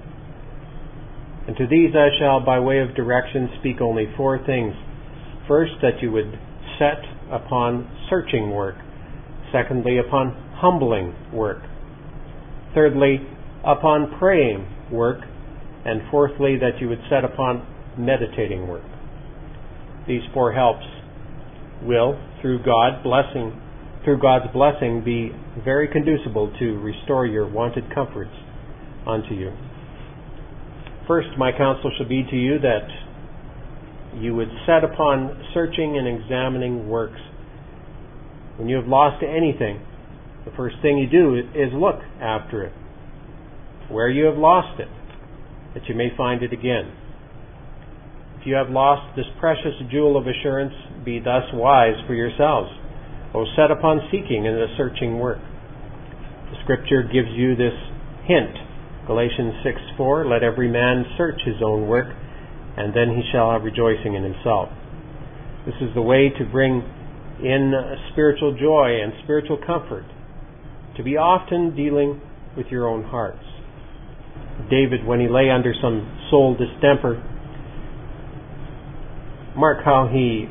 And 1.48 1.56
to 1.56 1.66
these 1.66 1.94
I 1.96 2.10
shall, 2.20 2.44
by 2.44 2.60
way 2.60 2.80
of 2.80 2.94
direction, 2.94 3.48
speak 3.58 3.80
only 3.80 4.04
four 4.18 4.38
things. 4.44 4.74
First, 5.48 5.72
that 5.80 6.02
you 6.02 6.12
would 6.12 6.38
set 6.78 7.00
upon 7.32 7.90
searching 8.10 8.50
work. 8.50 8.74
Secondly, 9.50 9.96
upon 9.96 10.36
humbling 10.56 11.14
work. 11.32 11.62
Thirdly, 12.74 13.26
upon 13.64 14.18
praying 14.18 14.68
work. 14.92 15.20
And 15.86 16.02
fourthly, 16.10 16.58
that 16.58 16.82
you 16.82 16.88
would 16.90 17.00
set 17.08 17.24
upon 17.24 17.66
meditating 17.96 18.68
work. 18.68 18.84
These 20.06 20.22
four 20.34 20.52
helps 20.52 20.84
will, 21.82 22.20
through 22.42 22.62
God 22.62 23.02
blessing, 23.02 23.58
through 24.04 24.20
God's 24.20 24.52
blessing, 24.52 25.02
be 25.02 25.30
very 25.64 25.88
conducible 25.88 26.52
to 26.58 26.78
restore 26.80 27.24
your 27.24 27.48
wanted 27.48 27.94
comforts 27.94 28.34
unto 29.06 29.34
you. 29.34 29.52
First, 31.08 31.28
my 31.38 31.52
counsel 31.52 31.90
shall 31.96 32.06
be 32.06 32.22
to 32.22 32.36
you 32.36 32.58
that 32.58 32.86
you 34.20 34.34
would 34.34 34.50
set 34.66 34.84
upon 34.84 35.42
searching 35.54 35.96
and 35.96 36.06
examining 36.06 36.86
works. 36.86 37.20
When 38.58 38.68
you 38.68 38.76
have 38.76 38.86
lost 38.86 39.24
anything, 39.24 39.80
the 40.44 40.50
first 40.54 40.76
thing 40.82 40.98
you 40.98 41.08
do 41.08 41.34
is 41.56 41.72
look 41.72 41.96
after 42.20 42.62
it, 42.62 42.72
where 43.88 44.10
you 44.10 44.26
have 44.26 44.36
lost 44.36 44.78
it, 44.78 44.88
that 45.72 45.88
you 45.88 45.94
may 45.94 46.14
find 46.14 46.42
it 46.42 46.52
again. 46.52 46.92
If 48.38 48.46
you 48.46 48.54
have 48.54 48.68
lost 48.68 49.16
this 49.16 49.26
precious 49.40 49.80
jewel 49.90 50.18
of 50.18 50.26
assurance, 50.26 50.74
be 51.06 51.20
thus 51.20 51.44
wise 51.54 51.96
for 52.06 52.12
yourselves. 52.12 52.68
O 53.34 53.46
set 53.56 53.70
upon 53.70 54.00
seeking 54.10 54.46
and 54.46 54.56
the 54.56 54.66
searching 54.76 55.18
work. 55.18 55.38
The 56.50 56.56
Scripture 56.64 57.02
gives 57.02 57.28
you 57.32 57.56
this 57.56 57.76
hint 58.26 58.67
Galatians 59.08 59.54
6 59.64 59.80
4, 59.96 60.26
let 60.26 60.42
every 60.42 60.68
man 60.68 61.04
search 61.16 61.40
his 61.46 61.56
own 61.64 61.88
work, 61.88 62.14
and 62.76 62.92
then 62.92 63.16
he 63.16 63.22
shall 63.32 63.50
have 63.50 63.62
rejoicing 63.64 64.14
in 64.14 64.22
himself. 64.22 64.68
This 65.64 65.74
is 65.80 65.94
the 65.94 66.02
way 66.02 66.28
to 66.28 66.44
bring 66.44 66.84
in 67.42 67.72
spiritual 68.12 68.52
joy 68.52 69.00
and 69.02 69.14
spiritual 69.24 69.56
comfort, 69.66 70.04
to 70.98 71.02
be 71.02 71.16
often 71.16 71.74
dealing 71.74 72.20
with 72.54 72.66
your 72.66 72.86
own 72.86 73.04
hearts. 73.04 73.44
David, 74.68 75.06
when 75.06 75.20
he 75.20 75.28
lay 75.28 75.48
under 75.48 75.72
some 75.80 76.04
soul 76.30 76.54
distemper, 76.54 77.16
mark 79.56 79.84
how 79.84 80.06
he 80.12 80.46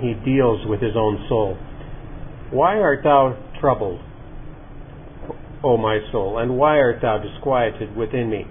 he 0.00 0.14
deals 0.24 0.66
with 0.66 0.80
his 0.80 0.96
own 0.96 1.26
soul. 1.28 1.58
Why 2.50 2.78
art 2.78 3.00
thou 3.04 3.36
troubled? 3.60 4.00
O 5.64 5.76
my 5.76 5.98
soul, 6.12 6.38
and 6.38 6.56
why 6.56 6.78
art 6.78 7.00
thou 7.02 7.18
disquieted 7.18 7.96
within 7.96 8.30
me? 8.30 8.46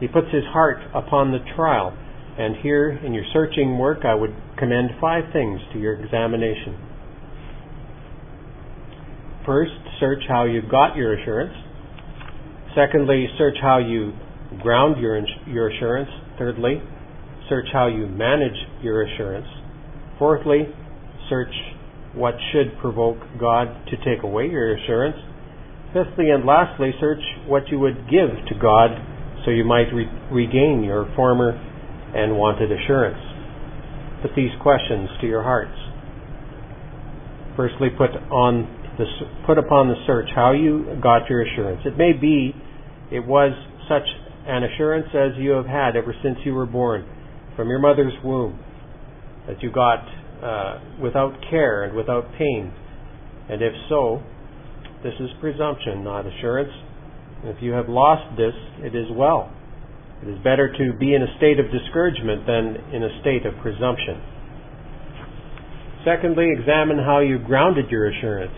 He 0.00 0.06
puts 0.06 0.28
his 0.32 0.44
heart 0.52 0.78
upon 0.94 1.32
the 1.32 1.38
trial, 1.56 1.96
and 2.38 2.56
here 2.56 2.90
in 2.90 3.14
your 3.14 3.24
searching 3.32 3.78
work 3.78 4.04
I 4.04 4.14
would 4.14 4.34
commend 4.58 4.90
five 5.00 5.24
things 5.32 5.60
to 5.72 5.78
your 5.78 5.94
examination. 5.94 6.78
First, 9.44 9.72
search 10.00 10.22
how 10.28 10.44
you 10.44 10.60
got 10.68 10.96
your 10.96 11.18
assurance. 11.18 11.54
Secondly, 12.74 13.26
search 13.38 13.56
how 13.62 13.78
you 13.78 14.12
ground 14.60 15.00
your, 15.00 15.20
your 15.46 15.70
assurance. 15.70 16.10
Thirdly, 16.38 16.82
search 17.48 17.66
how 17.72 17.86
you 17.86 18.06
manage 18.06 18.56
your 18.82 19.02
assurance. 19.02 19.46
Fourthly, 20.18 20.68
search 21.28 21.54
what 22.14 22.34
should 22.52 22.78
provoke 22.80 23.18
God 23.40 23.86
to 23.88 23.96
take 24.04 24.22
away 24.24 24.48
your 24.48 24.76
assurance. 24.76 25.16
Fifthly 25.96 26.28
and 26.28 26.44
lastly, 26.44 26.92
search 27.00 27.22
what 27.46 27.68
you 27.68 27.78
would 27.78 28.04
give 28.10 28.28
to 28.28 28.54
God 28.60 28.90
so 29.46 29.50
you 29.50 29.64
might 29.64 29.88
re- 29.94 30.04
regain 30.30 30.82
your 30.84 31.10
former 31.16 31.52
and 32.14 32.36
wanted 32.36 32.70
assurance. 32.70 33.16
Put 34.20 34.36
these 34.36 34.50
questions 34.60 35.08
to 35.22 35.26
your 35.26 35.42
hearts. 35.42 35.72
Firstly, 37.56 37.88
put 37.96 38.10
on 38.30 38.68
the, 38.98 39.06
put 39.46 39.56
upon 39.56 39.88
the 39.88 39.94
search 40.06 40.28
how 40.34 40.52
you 40.52 41.00
got 41.02 41.30
your 41.30 41.40
assurance. 41.40 41.80
It 41.86 41.96
may 41.96 42.12
be 42.12 42.52
it 43.10 43.24
was 43.24 43.52
such 43.88 44.06
an 44.46 44.64
assurance 44.64 45.06
as 45.14 45.38
you 45.38 45.52
have 45.52 45.66
had 45.66 45.96
ever 45.96 46.14
since 46.22 46.36
you 46.44 46.52
were 46.52 46.66
born, 46.66 47.08
from 47.56 47.70
your 47.70 47.78
mother's 47.78 48.12
womb, 48.22 48.60
that 49.48 49.62
you 49.62 49.72
got 49.72 50.04
uh, 50.44 50.78
without 51.02 51.32
care 51.48 51.84
and 51.84 51.96
without 51.96 52.30
pain. 52.36 52.70
And 53.48 53.62
if 53.62 53.72
so, 53.88 54.22
this 55.02 55.14
is 55.20 55.30
presumption, 55.40 56.02
not 56.02 56.26
assurance. 56.26 56.72
If 57.44 57.62
you 57.62 57.72
have 57.72 57.88
lost 57.88 58.36
this, 58.36 58.54
it 58.80 58.94
is 58.94 59.06
well. 59.10 59.52
It 60.22 60.28
is 60.28 60.38
better 60.42 60.72
to 60.72 60.92
be 60.98 61.14
in 61.14 61.22
a 61.22 61.36
state 61.36 61.60
of 61.60 61.66
discouragement 61.70 62.46
than 62.46 62.76
in 62.94 63.02
a 63.02 63.20
state 63.20 63.44
of 63.44 63.54
presumption. 63.60 64.22
Secondly, 66.04 66.48
examine 66.56 66.98
how 66.98 67.20
you 67.20 67.38
grounded 67.38 67.90
your 67.90 68.08
assurance. 68.08 68.54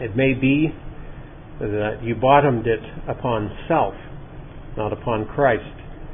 It 0.00 0.14
may 0.14 0.34
be 0.34 0.68
that 1.60 2.00
you 2.02 2.14
bottomed 2.14 2.66
it 2.66 2.80
upon 3.08 3.50
self, 3.66 3.94
not 4.76 4.92
upon 4.92 5.26
Christ. 5.26 5.64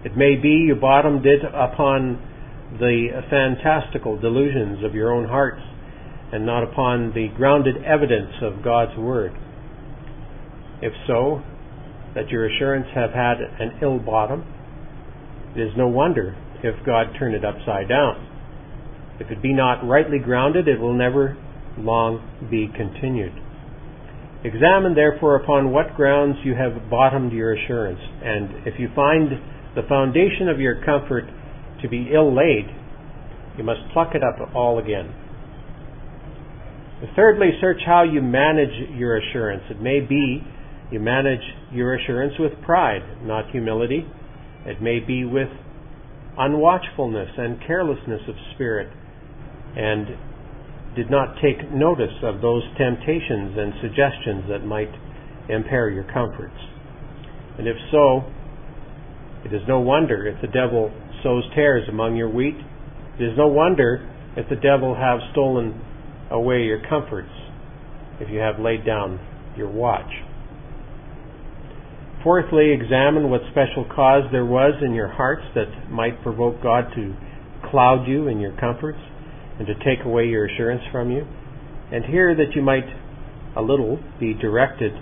It 0.05 0.17
may 0.17 0.37
be 0.37 0.65
you 0.69 0.75
bottomed 0.75 1.27
it 1.27 1.43
upon 1.45 2.21
the 2.79 3.09
fantastical 3.29 4.19
delusions 4.19 4.85
of 4.85 4.95
your 4.95 5.13
own 5.13 5.29
hearts 5.29 5.61
and 6.35 6.45
not 6.45 6.65
upon 6.65 7.13
the 7.15 7.29
grounded 7.37 7.77
evidence 7.85 8.33
of 8.43 8.65
God's 8.65 8.99
Word? 8.99 9.31
If 10.83 10.93
so, 11.07 11.41
that 12.17 12.29
your 12.29 12.45
assurance 12.45 12.89
have 12.93 13.11
had 13.11 13.39
an 13.39 13.79
ill 13.81 14.01
bottom, 14.01 14.43
it 15.55 15.61
is 15.61 15.71
no 15.77 15.87
wonder 15.87 16.37
if 16.65 16.75
God 16.85 17.15
turn 17.17 17.35
it 17.35 17.45
upside 17.45 17.89
down. 17.89 18.27
If 19.21 19.31
it 19.31 19.41
be 19.41 19.55
not 19.55 19.87
rightly 19.87 20.19
grounded, 20.19 20.67
it 20.67 20.81
will 20.81 20.93
never 20.93 21.37
long 21.79 22.19
be 22.51 22.67
continued. 22.67 23.33
Examine 24.43 24.97
therefore 24.97 25.37
upon 25.37 25.71
what 25.71 25.95
grounds 25.95 26.37
you 26.45 26.57
have 26.57 26.91
bottomed 26.91 27.33
your 27.33 27.55
assurance, 27.55 28.01
and 28.03 28.67
if 28.67 28.75
you 28.81 28.89
find 28.97 29.31
the 29.77 29.87
foundation 29.89 30.49
of 30.49 30.59
your 30.59 30.85
comfort 30.85 31.25
to 31.81 31.89
be 31.89 32.11
ill 32.13 32.35
laid, 32.35 32.67
you 33.57 33.63
must 33.63 33.81
pluck 33.93 34.17
it 34.17 34.23
up 34.25 34.51
all 34.53 34.81
again. 34.81 35.24
Thirdly, 37.17 37.51
search 37.61 37.81
how 37.85 38.03
you 38.05 38.23
manage 38.23 38.91
your 38.97 39.17
assurance. 39.17 39.63
It 39.71 39.81
may 39.81 40.01
be 40.01 40.43
you 40.91 41.01
manage 41.01 41.43
your 41.73 41.95
assurance 41.97 42.35
with 42.39 42.53
pride, 42.63 43.03
not 43.25 43.51
humility. 43.51 44.07
It 44.65 44.81
may 44.81 45.01
be 45.01 45.25
with 45.25 45.49
unwatchfulness 46.39 47.39
and 47.39 47.59
carelessness 47.67 48.21
of 48.29 48.35
spirit, 48.55 48.89
and 49.77 50.07
did 50.95 51.11
not 51.11 51.35
take 51.43 51.73
notice 51.73 52.15
of 52.23 52.41
those 52.41 52.63
temptations 52.79 53.59
and 53.59 53.73
suggestions 53.83 54.45
that 54.49 54.65
might 54.65 54.91
impair 55.49 55.91
your 55.91 56.05
comforts. 56.05 56.55
And 57.59 57.67
if 57.67 57.77
so, 57.91 58.25
it 59.45 59.53
is 59.53 59.63
no 59.67 59.81
wonder 59.81 60.27
if 60.27 60.41
the 60.41 60.49
devil 60.49 60.93
sows 61.23 61.45
tares 61.55 61.89
among 61.89 62.17
your 62.17 62.29
wheat. 62.29 62.57
It 63.19 63.25
is 63.25 63.37
no 63.37 63.49
wonder 63.49 64.09
if 64.37 64.49
the 64.49 64.57
devil 64.57 64.95
have 64.95 65.19
stolen 65.33 65.81
away 66.35 66.63
your 66.65 66.83
comforts, 66.89 67.31
if 68.21 68.29
you 68.29 68.41
have 68.41 68.59
laid 68.59 68.85
down 68.85 69.21
your 69.57 69.71
watch. 69.71 70.11
Fourthly, 72.25 72.73
examine 72.73 73.31
what 73.31 73.43
special 73.51 73.85
cause 73.95 74.25
there 74.33 74.45
was 74.45 74.75
in 74.83 74.95
your 74.95 75.09
hearts 75.09 75.43
that 75.55 75.91
might 75.91 76.23
provoke 76.23 76.63
God 76.63 76.91
to 76.97 77.15
cloud 77.71 78.09
you 78.09 78.29
in 78.29 78.41
your 78.41 78.57
comforts 78.59 78.99
and 79.59 79.67
to 79.67 79.75
take 79.85 80.05
away 80.05 80.25
your 80.27 80.47
assurance 80.47 80.83
from 80.91 81.11
you. 81.11 81.27
And 81.93 82.05
here 82.07 82.35
that 82.35 82.57
you 82.57 82.63
might 82.63 82.89
a 83.57 83.63
little 83.63 84.01
be 84.19 84.35
directed 84.35 84.93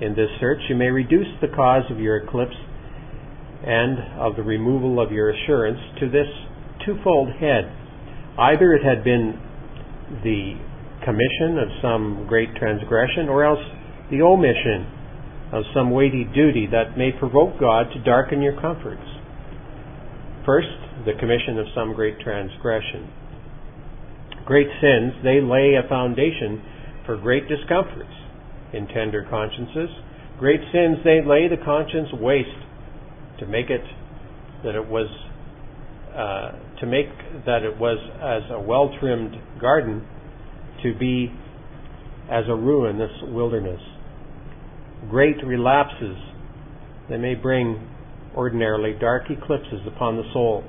in 0.00 0.14
this 0.16 0.28
search, 0.40 0.58
you 0.68 0.76
may 0.76 0.90
reduce 0.90 1.28
the 1.40 1.48
cause 1.48 1.84
of 1.90 2.00
your 2.00 2.16
eclipse 2.18 2.56
and 3.64 4.20
of 4.20 4.36
the 4.36 4.42
removal 4.42 5.00
of 5.00 5.12
your 5.12 5.30
assurance 5.30 5.78
to 6.00 6.10
this 6.10 6.26
twofold 6.84 7.28
head. 7.38 7.70
Either 8.36 8.74
it 8.74 8.82
had 8.82 9.04
been 9.04 9.38
the 10.24 10.58
commission 11.04 11.58
of 11.58 11.68
some 11.82 12.26
great 12.28 12.54
transgression, 12.56 13.28
or 13.28 13.44
else 13.44 13.62
the 14.10 14.22
omission 14.22 14.86
of 15.52 15.64
some 15.74 15.90
weighty 15.90 16.24
duty 16.34 16.66
that 16.70 16.96
may 16.96 17.10
provoke 17.12 17.60
God 17.60 17.92
to 17.92 18.02
darken 18.02 18.40
your 18.40 18.58
comforts. 18.60 19.04
First, 20.46 20.72
the 21.04 21.12
commission 21.18 21.58
of 21.58 21.66
some 21.74 21.94
great 21.94 22.18
transgression. 22.20 23.10
Great 24.44 24.66
sins, 24.80 25.12
they 25.22 25.40
lay 25.40 25.74
a 25.78 25.88
foundation 25.88 26.62
for 27.06 27.16
great 27.16 27.48
discomforts 27.48 28.10
in 28.72 28.88
tender 28.88 29.26
consciences. 29.28 29.90
Great 30.38 30.60
sins, 30.72 30.98
they 31.04 31.20
lay 31.24 31.46
the 31.48 31.62
conscience 31.64 32.08
waste 32.14 32.48
to 33.38 33.46
make 33.46 33.70
it 33.70 33.84
that 34.64 34.74
it 34.74 34.86
was 34.88 35.08
uh, 36.14 36.52
to 36.80 36.86
make 36.86 37.08
that 37.46 37.62
it 37.62 37.78
was 37.78 37.98
as 38.20 38.50
a 38.50 38.60
well 38.60 38.90
trimmed 39.00 39.34
garden 39.60 40.06
to 40.82 40.94
be 40.98 41.32
as 42.30 42.44
a 42.48 42.54
ruinous 42.54 43.10
wilderness. 43.24 43.80
Great 45.10 45.36
relapses 45.44 46.16
they 47.08 47.16
may 47.16 47.34
bring 47.34 47.88
ordinarily 48.36 48.94
dark 48.98 49.24
eclipses 49.28 49.80
upon 49.86 50.16
the 50.16 50.22
soul. 50.32 50.64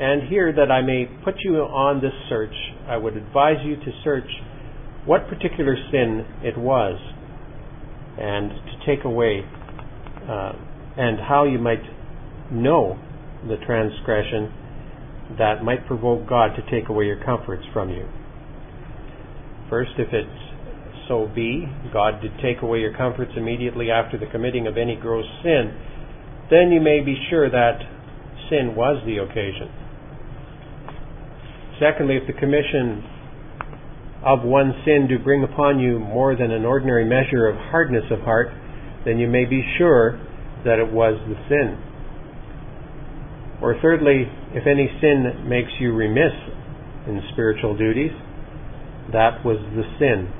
And 0.00 0.28
here 0.28 0.52
that 0.52 0.70
I 0.70 0.80
may 0.80 1.06
put 1.24 1.34
you 1.44 1.56
on 1.56 2.00
this 2.00 2.12
search, 2.28 2.54
I 2.86 2.96
would 2.96 3.16
advise 3.16 3.58
you 3.64 3.76
to 3.76 3.92
search 4.04 4.28
what 5.04 5.28
particular 5.28 5.76
sin 5.90 6.24
it 6.42 6.56
was 6.56 6.98
and 8.18 8.50
to 8.50 8.86
take 8.86 9.04
away 9.04 9.42
uh, 10.28 10.52
and 10.96 11.18
how 11.20 11.44
you 11.44 11.58
might 11.58 11.82
know 12.50 12.98
the 13.46 13.56
transgression 13.64 14.52
that 15.38 15.62
might 15.62 15.86
provoke 15.86 16.28
God 16.28 16.56
to 16.56 16.70
take 16.70 16.88
away 16.88 17.04
your 17.04 17.22
comforts 17.24 17.64
from 17.72 17.90
you. 17.90 18.08
First, 19.68 19.92
if 19.98 20.12
it 20.12 20.26
so 21.08 21.30
be, 21.34 21.66
God 21.92 22.20
did 22.20 22.32
take 22.42 22.62
away 22.62 22.80
your 22.80 22.96
comforts 22.96 23.32
immediately 23.36 23.90
after 23.90 24.18
the 24.18 24.26
committing 24.26 24.66
of 24.66 24.76
any 24.76 24.96
gross 24.96 25.26
sin, 25.42 25.72
then 26.50 26.70
you 26.70 26.80
may 26.80 27.00
be 27.00 27.16
sure 27.28 27.50
that 27.50 27.80
sin 28.48 28.74
was 28.74 29.02
the 29.04 29.18
occasion. 29.18 29.68
Secondly, 31.80 32.16
if 32.16 32.26
the 32.26 32.38
commission 32.38 33.04
of 34.24 34.42
one 34.42 34.72
sin 34.84 35.06
do 35.08 35.18
bring 35.18 35.44
upon 35.44 35.78
you 35.78 35.98
more 35.98 36.34
than 36.34 36.50
an 36.50 36.64
ordinary 36.64 37.04
measure 37.04 37.46
of 37.46 37.56
hardness 37.70 38.04
of 38.10 38.20
heart, 38.20 38.48
then 39.04 39.18
you 39.18 39.28
may 39.28 39.44
be 39.44 39.62
sure 39.78 40.18
that 40.64 40.78
it 40.78 40.90
was 40.90 41.14
the 41.28 41.36
sin. 41.48 41.78
Or 43.62 43.76
thirdly, 43.80 44.26
if 44.54 44.66
any 44.66 44.90
sin 45.00 45.48
makes 45.48 45.70
you 45.78 45.92
remiss 45.94 46.34
in 47.06 47.22
spiritual 47.32 47.76
duties, 47.76 48.10
that 49.12 49.44
was 49.44 49.58
the 49.74 49.84
sin. 49.98 50.32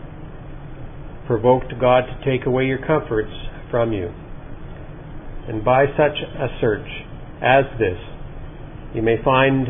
Provoked 1.26 1.72
God 1.81 2.04
to 2.07 2.16
take 2.24 2.46
away 2.46 2.64
your 2.64 2.85
comforts 2.85 3.33
from 3.70 3.92
you. 3.92 4.09
And 5.48 5.64
by 5.64 5.87
such 5.96 6.16
a 6.20 6.48
search 6.61 6.88
as 7.40 7.64
this, 7.78 7.98
you 8.94 9.02
may 9.02 9.16
find 9.24 9.68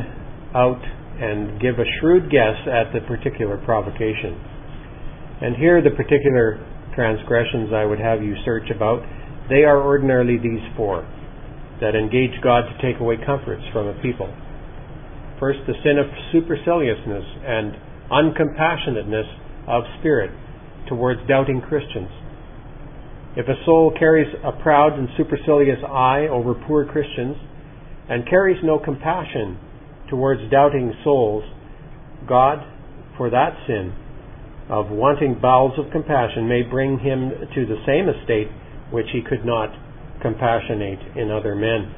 out 0.54 0.82
and 1.20 1.60
give 1.60 1.78
a 1.78 1.86
shrewd 2.00 2.30
guess 2.30 2.58
at 2.66 2.92
the 2.94 3.00
particular 3.06 3.58
provocation. 3.58 4.38
And 5.42 5.56
here 5.56 5.82
the 5.82 5.90
particular 5.90 6.58
transgressions 6.94 7.70
I 7.74 7.84
would 7.84 8.00
have 8.00 8.22
you 8.22 8.34
search 8.44 8.70
about, 8.74 9.02
they 9.48 9.62
are 9.62 9.82
ordinarily 9.82 10.38
these 10.38 10.62
four 10.76 11.06
that 11.80 11.94
engage 11.94 12.34
God 12.42 12.66
to 12.66 12.74
take 12.82 13.00
away 13.00 13.16
comforts 13.24 13.62
from 13.72 13.86
a 13.86 13.94
people. 14.02 14.26
First, 15.38 15.60
the 15.66 15.78
sin 15.86 15.98
of 15.98 16.10
superciliousness 16.34 17.22
and 17.46 17.78
uncompassionateness 18.10 19.28
of 19.66 19.84
spirit 20.00 20.30
towards 20.88 21.20
doubting 21.28 21.60
Christians. 21.60 22.08
If 23.36 23.46
a 23.46 23.54
soul 23.64 23.92
carries 23.96 24.34
a 24.42 24.52
proud 24.62 24.98
and 24.98 25.08
supercilious 25.16 25.78
eye 25.86 26.26
over 26.30 26.54
poor 26.54 26.84
Christians 26.84 27.36
and 28.08 28.28
carries 28.28 28.58
no 28.64 28.78
compassion 28.78 29.58
towards 30.08 30.40
doubting 30.50 30.92
souls, 31.04 31.44
God, 32.26 32.58
for 33.16 33.30
that 33.30 33.54
sin 33.66 33.92
of 34.70 34.90
wanting 34.90 35.38
bowels 35.40 35.78
of 35.78 35.92
compassion, 35.92 36.48
may 36.48 36.62
bring 36.62 36.98
him 36.98 37.30
to 37.54 37.66
the 37.66 37.78
same 37.86 38.08
estate 38.08 38.48
which 38.90 39.06
he 39.12 39.22
could 39.22 39.44
not 39.44 39.70
compassionate 40.20 41.16
in 41.16 41.30
other 41.30 41.54
men. 41.54 41.94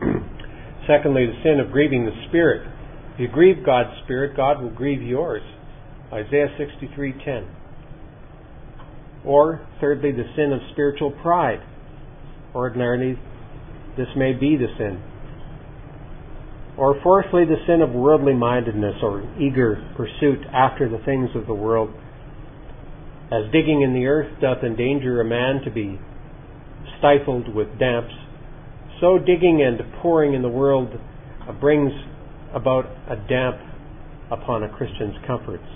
Secondly, 0.86 1.26
the 1.26 1.42
sin 1.42 1.60
of 1.60 1.70
grieving 1.72 2.04
the 2.06 2.26
Spirit. 2.28 2.66
If 3.16 3.20
you 3.20 3.28
grieve 3.28 3.64
God's 3.64 3.96
Spirit, 4.04 4.36
God 4.36 4.62
will 4.62 4.70
grieve 4.70 5.02
yours. 5.02 5.42
Isaiah 6.12 6.50
63:10. 6.58 7.44
Or 9.24 9.60
thirdly, 9.80 10.12
the 10.12 10.28
sin 10.36 10.52
of 10.52 10.60
spiritual 10.72 11.10
pride. 11.10 11.60
Ordinarily, 12.54 13.18
this 13.96 14.08
may 14.16 14.32
be 14.32 14.56
the 14.56 14.68
sin 14.76 15.00
or 16.76 17.00
fourthly, 17.02 17.44
the 17.44 17.56
sin 17.66 17.80
of 17.80 17.92
worldly 17.92 18.34
mindedness 18.34 18.96
or 19.02 19.22
eager 19.38 19.82
pursuit 19.96 20.44
after 20.52 20.88
the 20.88 20.98
things 20.98 21.30
of 21.34 21.46
the 21.46 21.54
world. 21.54 21.90
As 23.32 23.50
digging 23.50 23.82
in 23.82 23.94
the 23.94 24.06
earth 24.06 24.28
doth 24.40 24.62
endanger 24.62 25.20
a 25.20 25.24
man 25.24 25.62
to 25.64 25.70
be 25.70 25.98
stifled 26.98 27.54
with 27.54 27.78
damps, 27.78 28.14
so 29.00 29.18
digging 29.18 29.62
and 29.62 29.80
pouring 30.00 30.34
in 30.34 30.42
the 30.42 30.48
world 30.48 30.98
brings 31.60 31.92
about 32.56 32.86
a 33.08 33.16
damp 33.28 33.60
upon 34.32 34.64
a 34.64 34.68
Christian's 34.68 35.14
comforts, 35.26 35.68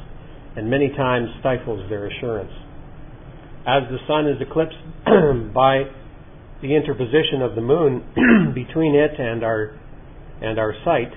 and 0.56 0.68
many 0.68 0.88
times 0.88 1.28
stifles 1.40 1.88
their 1.90 2.06
assurance. 2.06 2.50
As 3.66 3.82
the 3.90 3.98
sun 4.08 4.26
is 4.26 4.40
eclipsed 4.40 4.80
by 5.54 5.84
the 6.62 6.74
interposition 6.74 7.42
of 7.42 7.54
the 7.54 7.60
moon 7.60 8.02
between 8.54 8.94
it 8.94 9.12
and 9.20 9.44
our 9.44 9.78
and 10.40 10.58
our 10.58 10.74
sight. 10.84 11.12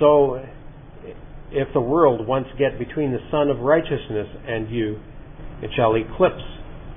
So, 0.00 0.42
if 1.52 1.68
the 1.74 1.80
world 1.80 2.26
once 2.26 2.46
get 2.58 2.78
between 2.78 3.12
the 3.12 3.20
sun 3.30 3.50
of 3.50 3.58
righteousness 3.60 4.26
and 4.46 4.70
you, 4.70 4.98
it 5.62 5.70
shall 5.76 5.94
eclipse 5.94 6.44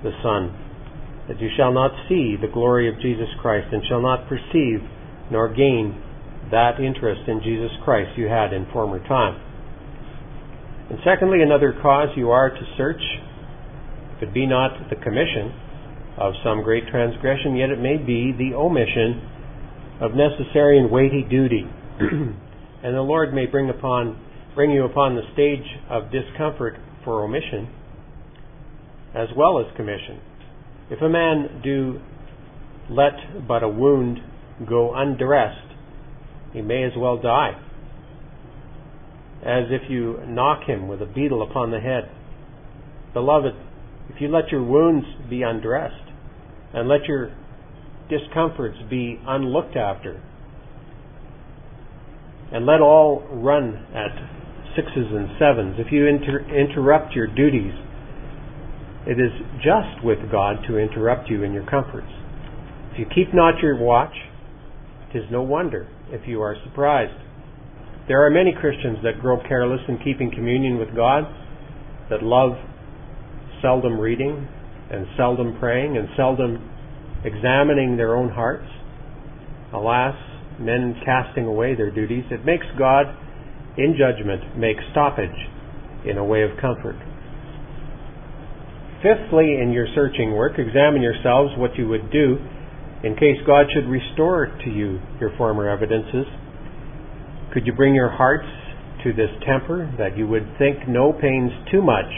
the 0.02 0.12
sun, 0.24 0.56
that 1.28 1.42
you 1.42 1.50
shall 1.58 1.74
not 1.74 1.92
see 2.08 2.36
the 2.40 2.48
glory 2.48 2.88
of 2.88 3.02
Jesus 3.02 3.28
Christ, 3.42 3.68
and 3.72 3.84
shall 3.88 4.02
not 4.02 4.30
perceive 4.30 4.80
nor 5.30 5.54
gain 5.54 6.02
that 6.52 6.80
interest 6.80 7.28
in 7.28 7.42
Jesus 7.44 7.72
Christ 7.84 8.18
you 8.18 8.28
had 8.28 8.54
in 8.54 8.66
former 8.72 9.00
time. 9.08 9.40
And 10.90 11.00
secondly, 11.06 11.42
another 11.42 11.74
cause 11.82 12.10
you 12.16 12.32
are 12.32 12.50
to 12.50 12.62
search, 12.78 13.02
if 14.18 14.24
it 14.24 14.34
be 14.34 14.48
not 14.48 14.90
the 14.90 14.96
commission 14.96 15.54
of 16.18 16.34
some 16.44 16.64
great 16.64 16.88
transgression, 16.88 17.56
yet 17.56 17.70
it 17.70 17.80
may 17.80 17.98
be 17.98 18.34
the 18.38 18.56
omission 18.56 19.22
of 20.02 20.12
necessary 20.16 20.80
and 20.80 20.90
weighty 20.90 21.24
duty. 21.30 21.64
and 22.00 22.96
the 22.96 23.02
Lord 23.02 23.34
may 23.34 23.46
bring 23.46 23.70
upon 23.70 24.26
bring 24.56 24.72
you 24.72 24.84
upon 24.84 25.16
the 25.16 25.22
stage 25.34 25.64
of 25.90 26.12
discomfort 26.12 26.76
for 27.06 27.24
omission 27.24 27.70
as 29.16 29.28
well 29.36 29.60
as 29.60 29.66
commission. 29.76 30.20
If 30.90 31.02
a 31.02 31.10
man 31.10 31.62
do 31.64 32.00
let 32.90 33.48
but 33.48 33.64
a 33.64 33.70
wound 33.70 34.20
go 34.68 34.94
undressed, 34.96 35.69
he 36.54 36.62
may 36.62 36.84
as 36.84 36.94
well 36.98 37.18
die, 37.18 37.52
as 39.42 39.66
if 39.70 39.90
you 39.90 40.20
knock 40.28 40.64
him 40.68 40.88
with 40.88 41.02
a 41.02 41.06
beetle 41.06 41.42
upon 41.42 41.72
the 41.72 41.80
head. 41.80 42.10
Beloved, 43.14 43.54
if 44.10 44.22
you 44.22 44.28
let 44.28 44.50
your 44.50 44.64
wounds 44.64 45.06
be 45.30 45.44
undressed, 45.44 46.10
and 46.74 46.88
let 46.88 47.06
your 47.06 47.32
discomforts 48.10 48.78
be 48.90 49.20
unlooked 49.26 49.76
after. 49.76 50.22
And 52.52 52.66
let 52.66 52.82
all 52.82 53.24
run 53.32 53.86
at 53.94 54.12
sixes 54.76 55.08
and 55.12 55.30
sevens. 55.40 55.76
If 55.78 55.92
you 55.92 56.08
inter- 56.08 56.46
interrupt 56.50 57.14
your 57.14 57.28
duties, 57.28 57.74
it 59.06 59.20
is 59.20 59.32
just 59.58 60.04
with 60.04 60.20
God 60.32 60.58
to 60.68 60.78
interrupt 60.78 61.30
you 61.30 61.44
in 61.44 61.54
your 61.54 61.66
comforts. 61.66 62.12
If 62.92 63.00
you 63.00 63.06
keep 63.14 63.34
not 63.34 63.60
your 63.62 63.78
watch, 63.78 64.14
'Tis 65.12 65.24
no 65.32 65.42
wonder 65.42 65.88
if 66.12 66.28
you 66.28 66.42
are 66.42 66.56
surprised. 66.64 67.18
There 68.08 68.24
are 68.26 68.30
many 68.30 68.54
Christians 68.54 68.98
that 69.04 69.22
grow 69.22 69.38
careless 69.48 69.82
in 69.88 69.98
keeping 70.04 70.32
communion 70.32 70.78
with 70.78 70.96
God, 70.96 71.24
that 72.10 72.22
love 72.22 72.54
seldom 73.62 74.00
reading 74.00 74.48
and 74.92 75.06
seldom 75.18 75.58
praying 75.60 75.98
and 75.98 76.08
seldom 76.16 76.58
examining 77.24 77.98
their 77.98 78.16
own 78.16 78.30
hearts. 78.30 78.68
Alas, 79.74 80.16
men 80.60 80.96
casting 81.06 81.46
away 81.46 81.76
their 81.76 81.92
duties, 81.92 82.24
it 82.32 82.46
makes 82.46 82.66
God, 82.78 83.06
in 83.78 83.96
judgment, 83.98 84.58
make 84.58 84.78
stoppage 84.92 85.38
in 86.06 86.18
a 86.18 86.26
way 86.26 86.44
of 86.44 86.52
comfort. 86.62 86.98
Fifthly, 89.02 89.62
in 89.62 89.72
your 89.72 89.88
searching 89.96 90.34
work, 90.34 90.58
examine 90.58 91.02
yourselves 91.02 91.54
what 91.58 91.76
you 91.78 91.88
would 91.88 92.12
do 92.12 92.38
in 93.04 93.16
case 93.16 93.38
God 93.48 93.68
should 93.74 93.88
restore 93.88 94.48
to 94.48 94.70
you 94.70 95.00
your 95.22 95.32
former 95.38 95.70
evidences. 95.70 96.26
Could 97.54 97.66
you 97.66 97.74
bring 97.74 97.96
your 97.96 98.10
hearts 98.10 98.48
to 99.04 99.14
this 99.14 99.30
temper 99.48 99.94
that 99.98 100.18
you 100.18 100.28
would 100.28 100.46
think 100.58 100.88
no 100.88 101.14
pains 101.14 101.52
too 101.72 101.82
much 101.82 102.12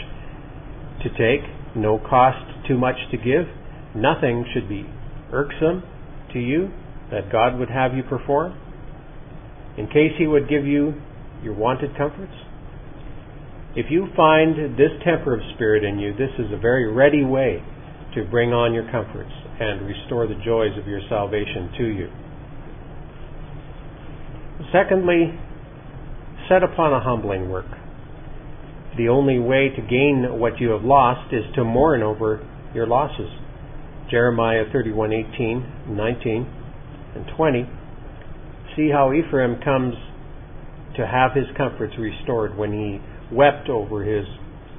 to 1.04 1.08
take, 1.10 1.46
no 1.76 1.98
cost 1.98 2.66
too 2.66 2.76
much 2.76 2.96
to 3.12 3.16
give? 3.16 3.46
Nothing 3.94 4.44
should 4.52 4.68
be 4.68 4.84
irksome 5.32 5.84
to 6.32 6.40
you 6.40 6.70
that 7.10 7.30
God 7.30 7.58
would 7.58 7.70
have 7.70 7.94
you 7.94 8.02
perform? 8.02 8.58
In 9.78 9.86
case 9.86 10.12
He 10.18 10.26
would 10.26 10.48
give 10.48 10.66
you 10.66 10.94
your 11.44 11.54
wanted 11.54 11.96
comforts? 11.96 12.34
If 13.76 13.86
you 13.88 14.08
find 14.16 14.76
this 14.76 14.90
temper 15.04 15.34
of 15.34 15.40
spirit 15.54 15.84
in 15.84 15.98
you, 15.98 16.12
this 16.12 16.30
is 16.38 16.52
a 16.52 16.58
very 16.58 16.92
ready 16.92 17.24
way 17.24 17.62
to 18.14 18.24
bring 18.24 18.52
on 18.52 18.74
your 18.74 18.90
comforts 18.90 19.32
and 19.60 19.86
restore 19.86 20.26
the 20.26 20.40
joys 20.44 20.76
of 20.78 20.86
your 20.86 21.00
salvation 21.08 21.70
to 21.78 21.84
you. 21.84 22.08
Secondly, 24.72 25.38
set 26.48 26.62
upon 26.62 26.92
a 26.92 27.00
humbling 27.00 27.50
work. 27.50 27.66
The 28.96 29.08
only 29.08 29.38
way 29.38 29.70
to 29.74 29.82
gain 29.82 30.38
what 30.38 30.60
you 30.60 30.70
have 30.70 30.84
lost 30.84 31.32
is 31.32 31.44
to 31.54 31.64
mourn 31.64 32.02
over 32.02 32.46
your 32.74 32.86
losses. 32.86 33.30
Jeremiah 34.10 34.64
31:18, 34.66 35.64
19, 35.88 36.46
and 37.14 37.26
20. 37.36 37.66
See 38.76 38.90
how 38.90 39.12
Ephraim 39.12 39.60
comes 39.60 39.94
to 40.96 41.06
have 41.06 41.32
his 41.32 41.46
comforts 41.56 41.94
restored 41.98 42.56
when 42.56 42.72
he 42.72 43.00
wept 43.34 43.68
over 43.68 44.02
his 44.02 44.26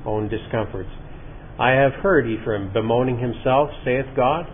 own 0.06 0.30
discomforts. 0.30 0.90
I 1.60 1.72
have 1.72 1.94
heard 1.94 2.28
Ephraim 2.28 2.72
bemoaning 2.74 3.18
himself, 3.20 3.70
saith 3.84 4.08
God. 4.16 4.48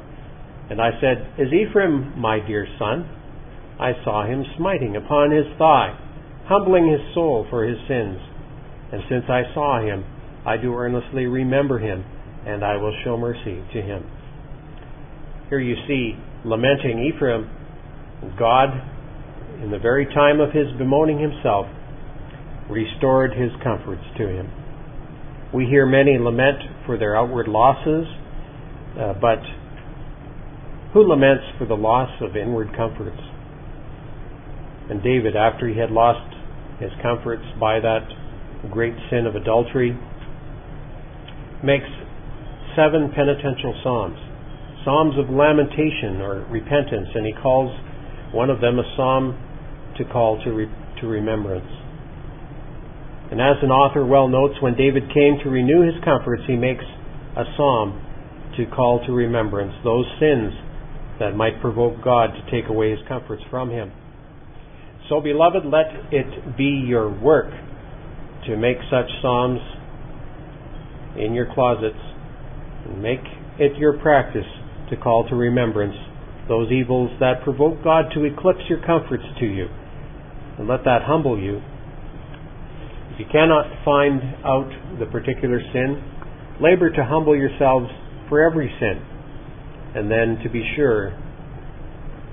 And 0.70 0.80
I 0.80 0.92
said, 1.02 1.34
Is 1.38 1.52
Ephraim 1.52 2.20
my 2.20 2.40
dear 2.46 2.68
son? 2.78 3.10
I 3.80 3.94
saw 4.04 4.26
him 4.26 4.44
smiting 4.58 4.96
upon 4.96 5.32
his 5.32 5.46
thigh, 5.58 5.98
humbling 6.46 6.92
his 6.92 7.02
soul 7.14 7.48
for 7.50 7.66
his 7.66 7.78
sins. 7.88 8.20
And 8.92 9.02
since 9.10 9.26
I 9.30 9.44
saw 9.54 9.82
him, 9.82 10.04
I 10.46 10.58
do 10.58 10.74
earnestly 10.76 11.26
remember 11.26 11.80
him, 11.80 12.04
and 12.46 12.64
I 12.64 12.76
will 12.78 12.94
show 13.04 13.18
mercy 13.18 13.64
to 13.74 13.82
him. 13.82 14.04
Here 15.50 15.60
you 15.60 15.76
see, 15.88 16.14
lamenting 16.46 17.12
Ephraim, 17.14 17.50
God, 18.38 18.70
in 19.64 19.72
the 19.72 19.80
very 19.80 20.06
time 20.06 20.40
of 20.40 20.52
his 20.52 20.68
bemoaning 20.78 21.20
himself, 21.20 21.66
restored 22.70 23.32
his 23.34 23.50
comforts 23.64 24.04
to 24.18 24.28
him. 24.28 24.52
We 25.54 25.66
hear 25.66 25.86
many 25.86 26.18
lament 26.20 26.86
for 26.86 26.98
their 26.98 27.18
outward 27.18 27.48
losses, 27.48 28.06
uh, 29.00 29.14
but 29.20 29.40
who 30.94 31.08
laments 31.08 31.46
for 31.58 31.66
the 31.66 31.78
loss 31.78 32.10
of 32.22 32.36
inward 32.36 32.76
comforts? 32.76 33.22
And 34.90 35.04
David, 35.04 35.36
after 35.36 35.68
he 35.68 35.78
had 35.78 35.92
lost 35.92 36.34
his 36.80 36.90
comforts 37.02 37.46
by 37.60 37.80
that 37.80 38.10
great 38.72 38.96
sin 39.10 39.28
of 39.28 39.36
adultery, 39.36 39.94
makes 41.64 41.86
seven 42.76 43.14
penitential 43.14 43.78
psalms, 43.84 44.18
psalms 44.84 45.14
of 45.20 45.30
lamentation 45.30 46.22
or 46.26 46.42
repentance, 46.50 47.10
and 47.14 47.26
he 47.26 47.34
calls 47.38 47.70
one 48.34 48.50
of 48.50 48.62
them 48.62 48.80
a 48.80 48.88
psalm 48.98 49.38
to 49.98 50.06
call 50.06 50.42
to, 50.44 50.52
re- 50.52 50.74
to 51.02 51.08
remembrance. 51.08 51.70
And 53.30 53.40
as 53.40 53.62
an 53.62 53.70
author 53.70 54.06
well 54.06 54.28
notes, 54.28 54.56
when 54.60 54.74
David 54.74 55.04
came 55.14 55.38
to 55.44 55.50
renew 55.50 55.86
his 55.86 56.02
comforts, 56.04 56.42
he 56.48 56.56
makes 56.56 56.84
a 57.38 57.44
psalm 57.56 58.02
to 58.58 58.66
call 58.74 59.06
to 59.06 59.14
remembrance 59.14 59.74
those 59.84 60.06
sins 60.20 60.50
that 61.20 61.36
might 61.36 61.62
provoke 61.62 62.04
God 62.04 62.28
to 62.28 62.52
take 62.52 62.70
away 62.70 62.92
his 62.92 63.00
comforts 63.08 63.44
from 63.50 63.70
him. 63.70 63.92
So, 65.10 65.22
beloved, 65.22 65.66
let 65.66 66.14
it 66.14 66.58
be 66.58 66.86
your 66.88 67.10
work 67.10 67.52
to 68.48 68.56
make 68.56 68.78
such 68.90 69.10
psalms 69.22 69.60
in 71.18 71.34
your 71.34 71.52
closets 71.54 72.00
and 72.86 73.02
make 73.02 73.20
it 73.60 73.78
your 73.78 74.00
practice 74.00 74.48
to 74.90 74.98
call 74.98 75.28
to 75.30 75.36
remembrance 75.36 75.96
those 76.48 76.72
evils 76.72 77.12
that 77.20 77.44
provoke 77.44 77.84
God 77.84 78.06
to 78.14 78.24
eclipse 78.24 78.62
your 78.70 78.84
comforts 78.86 79.24
to 79.40 79.46
you. 79.46 79.68
And 80.58 80.68
let 80.68 80.84
that 80.86 81.02
humble 81.04 81.40
you 81.40 81.62
if 83.20 83.28
you 83.28 83.32
cannot 83.34 83.68
find 83.84 84.22
out 84.46 84.72
the 84.98 85.06
particular 85.06 85.60
sin, 85.74 86.02
labor 86.62 86.90
to 86.90 87.04
humble 87.04 87.36
yourselves 87.36 87.88
for 88.30 88.40
every 88.40 88.72
sin, 88.80 89.04
and 89.96 90.10
then 90.10 90.38
to 90.44 90.50
be 90.50 90.64
sure 90.76 91.14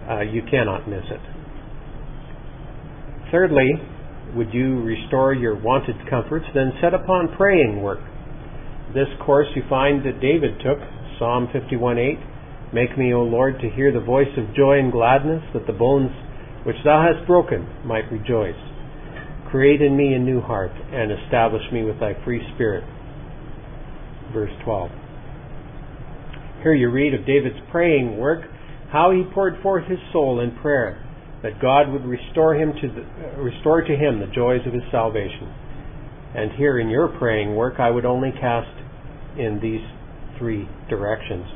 uh, 0.09 0.21
you 0.21 0.43
cannot 0.51 0.89
miss 0.89 1.05
it. 1.11 1.21
Thirdly, 3.31 3.71
would 4.35 4.53
you 4.53 4.83
restore 4.83 5.35
your 5.35 5.57
wanted 5.59 5.97
comforts, 6.09 6.47
then 6.55 6.73
set 6.81 6.95
upon 6.95 7.35
praying 7.37 7.83
work. 7.83 8.01
This 8.95 9.09
course 9.25 9.47
you 9.57 9.63
find 9.69 10.05
that 10.07 10.21
David 10.21 10.61
took, 10.63 10.79
Psalm 11.19 11.49
51:8. 11.49 12.19
Make 12.73 12.99
me, 12.99 13.15
O 13.15 13.23
Lord, 13.23 13.61
to 13.61 13.71
hear 13.71 13.93
the 13.93 14.01
voice 14.01 14.31
of 14.37 14.55
joy 14.55 14.79
and 14.79 14.93
gladness, 14.93 15.43
that 15.55 15.67
the 15.67 15.73
bones 15.73 16.11
which 16.65 16.77
thou 16.85 17.03
hast 17.03 17.27
broken 17.27 17.67
might 17.85 18.11
rejoice. 18.11 18.59
Create 19.51 19.81
in 19.81 19.97
me 19.97 20.15
a 20.15 20.19
new 20.19 20.41
heart 20.41 20.73
and 20.93 21.13
establish 21.13 21.63
me 21.73 21.85
with 21.85 21.99
thy 22.01 22.13
free 22.25 22.43
spirit. 22.55 22.85
Verse 24.33 24.51
12. 24.65 24.91
Here 26.67 26.75
you 26.75 26.91
read 26.91 27.15
of 27.15 27.25
David's 27.25 27.63
praying 27.71 28.19
work, 28.19 28.43
how 28.91 29.13
he 29.13 29.23
poured 29.33 29.63
forth 29.63 29.87
his 29.87 30.01
soul 30.13 30.41
in 30.41 30.51
prayer, 30.59 30.99
that 31.45 31.63
God 31.63 31.93
would 31.93 32.05
restore 32.05 32.57
him 32.57 32.73
to 32.83 32.89
the, 32.91 33.41
restore 33.41 33.83
to 33.83 33.95
him 33.95 34.19
the 34.19 34.27
joys 34.35 34.67
of 34.67 34.73
his 34.75 34.83
salvation. 34.91 35.47
And 36.35 36.51
here 36.59 36.81
in 36.81 36.89
your 36.89 37.07
praying 37.07 37.55
work, 37.55 37.79
I 37.79 37.93
would 37.93 38.05
only 38.05 38.33
cast 38.33 38.75
in 39.39 39.61
these 39.63 39.87
three 40.41 40.69
directions. 40.91 41.47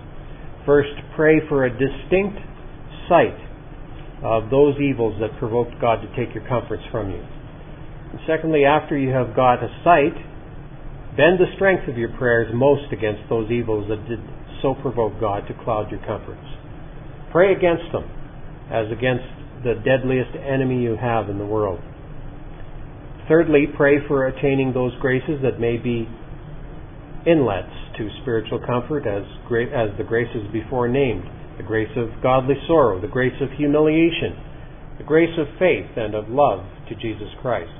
First, 0.64 0.94
pray 1.16 1.40
for 1.48 1.66
a 1.66 1.70
distinct 1.70 2.38
sight 3.08 3.34
of 4.22 4.48
those 4.48 4.78
evils 4.78 5.18
that 5.18 5.36
provoked 5.40 5.74
God 5.80 6.06
to 6.06 6.08
take 6.14 6.32
your 6.36 6.46
comforts 6.46 6.84
from 6.92 7.10
you. 7.10 7.18
And 7.18 8.20
secondly, 8.28 8.62
after 8.64 8.96
you 8.96 9.10
have 9.10 9.34
got 9.34 9.58
a 9.58 9.74
sight, 9.82 10.14
bend 11.16 11.42
the 11.42 11.50
strength 11.56 11.88
of 11.88 11.98
your 11.98 12.14
prayers 12.14 12.46
most 12.54 12.92
against 12.92 13.28
those 13.28 13.50
evils 13.50 13.90
that 13.90 14.06
did 14.06 14.20
so 14.62 14.74
provoke 14.74 15.20
God 15.20 15.46
to 15.48 15.54
cloud 15.64 15.90
your 15.90 16.00
comforts. 16.06 16.46
Pray 17.32 17.52
against 17.52 17.92
them 17.92 18.04
as 18.70 18.86
against 18.90 19.24
the 19.64 19.74
deadliest 19.84 20.36
enemy 20.36 20.82
you 20.82 20.96
have 20.96 21.28
in 21.28 21.38
the 21.38 21.46
world. 21.46 21.80
Thirdly, 23.28 23.66
pray 23.76 23.98
for 24.08 24.26
attaining 24.26 24.72
those 24.72 24.92
graces 25.00 25.40
that 25.42 25.60
may 25.60 25.76
be 25.76 26.08
inlets 27.26 27.72
to 27.98 28.08
spiritual 28.22 28.60
comfort 28.64 29.06
as, 29.06 29.22
great, 29.46 29.68
as 29.68 29.90
the 29.98 30.04
graces 30.04 30.46
before 30.52 30.88
named 30.88 31.24
the 31.56 31.62
grace 31.62 31.90
of 31.96 32.08
godly 32.22 32.54
sorrow, 32.66 33.00
the 33.00 33.08
grace 33.08 33.36
of 33.40 33.50
humiliation, 33.58 34.34
the 34.98 35.04
grace 35.04 35.36
of 35.38 35.46
faith 35.58 35.86
and 35.96 36.14
of 36.14 36.28
love 36.28 36.64
to 36.88 36.94
Jesus 36.94 37.28
Christ. 37.42 37.70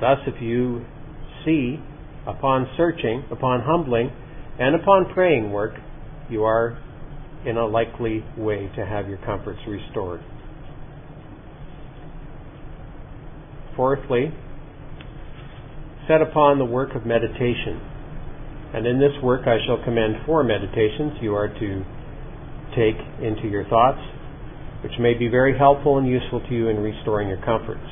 Thus, 0.00 0.18
if 0.26 0.40
you 0.40 0.84
see, 1.44 1.80
upon 2.26 2.68
searching, 2.76 3.24
upon 3.30 3.62
humbling, 3.62 4.10
and 4.58 4.74
upon 4.74 5.12
praying 5.14 5.52
work, 5.52 5.74
you 6.28 6.44
are 6.44 6.78
in 7.46 7.56
a 7.56 7.66
likely 7.66 8.24
way 8.36 8.70
to 8.76 8.84
have 8.84 9.08
your 9.08 9.18
comforts 9.18 9.60
restored. 9.66 10.20
Fourthly, 13.76 14.32
set 16.08 16.20
upon 16.20 16.58
the 16.58 16.64
work 16.64 16.96
of 16.96 17.06
meditation. 17.06 17.80
And 18.74 18.86
in 18.86 18.98
this 18.98 19.12
work 19.22 19.46
I 19.46 19.56
shall 19.64 19.82
commend 19.84 20.26
four 20.26 20.42
meditations 20.42 21.12
you 21.22 21.34
are 21.34 21.48
to 21.48 21.84
take 22.74 22.98
into 23.22 23.48
your 23.48 23.64
thoughts, 23.68 24.00
which 24.82 24.92
may 24.98 25.14
be 25.14 25.28
very 25.28 25.56
helpful 25.56 25.98
and 25.98 26.08
useful 26.08 26.40
to 26.40 26.54
you 26.54 26.68
in 26.68 26.78
restoring 26.78 27.28
your 27.28 27.40
comforts. 27.44 27.86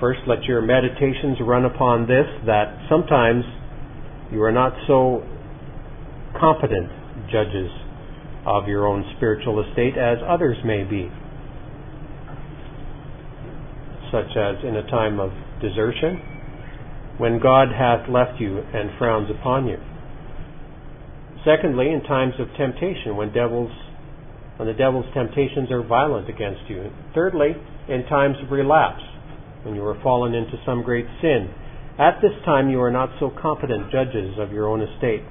First, 0.00 0.20
let 0.26 0.44
your 0.44 0.62
meditations 0.62 1.38
run 1.40 1.64
upon 1.64 2.06
this 2.06 2.26
that 2.46 2.78
sometimes 2.88 3.44
you 4.32 4.42
are 4.42 4.52
not 4.52 4.72
so 4.86 5.22
competent 6.38 6.90
judges 7.30 7.70
of 8.46 8.68
your 8.68 8.86
own 8.86 9.04
spiritual 9.16 9.62
estate 9.64 9.96
as 9.96 10.18
others 10.26 10.56
may 10.64 10.84
be, 10.84 11.10
such 14.12 14.36
as 14.36 14.56
in 14.64 14.76
a 14.76 14.90
time 14.90 15.18
of 15.20 15.30
desertion, 15.60 16.20
when 17.18 17.40
God 17.40 17.68
hath 17.68 18.08
left 18.08 18.40
you 18.40 18.58
and 18.58 18.90
frowns 18.98 19.30
upon 19.30 19.66
you. 19.66 19.78
Secondly, 21.44 21.92
in 21.92 22.02
times 22.02 22.34
of 22.38 22.48
temptation, 22.56 23.16
when 23.16 23.32
devils 23.32 23.70
when 24.56 24.68
the 24.68 24.74
devil's 24.74 25.06
temptations 25.14 25.70
are 25.70 25.82
violent 25.82 26.28
against 26.28 26.62
you. 26.68 26.90
Thirdly, 27.14 27.56
in 27.88 28.06
times 28.06 28.36
of 28.42 28.52
relapse, 28.52 29.02
when 29.64 29.74
you 29.74 29.84
are 29.84 30.00
fallen 30.02 30.34
into 30.34 30.54
some 30.64 30.82
great 30.82 31.06
sin. 31.20 31.50
At 31.98 32.20
this 32.20 32.32
time 32.44 32.70
you 32.70 32.80
are 32.80 32.90
not 32.90 33.10
so 33.20 33.30
competent 33.40 33.90
judges 33.92 34.34
of 34.38 34.52
your 34.52 34.68
own 34.68 34.82
estate 34.82 35.22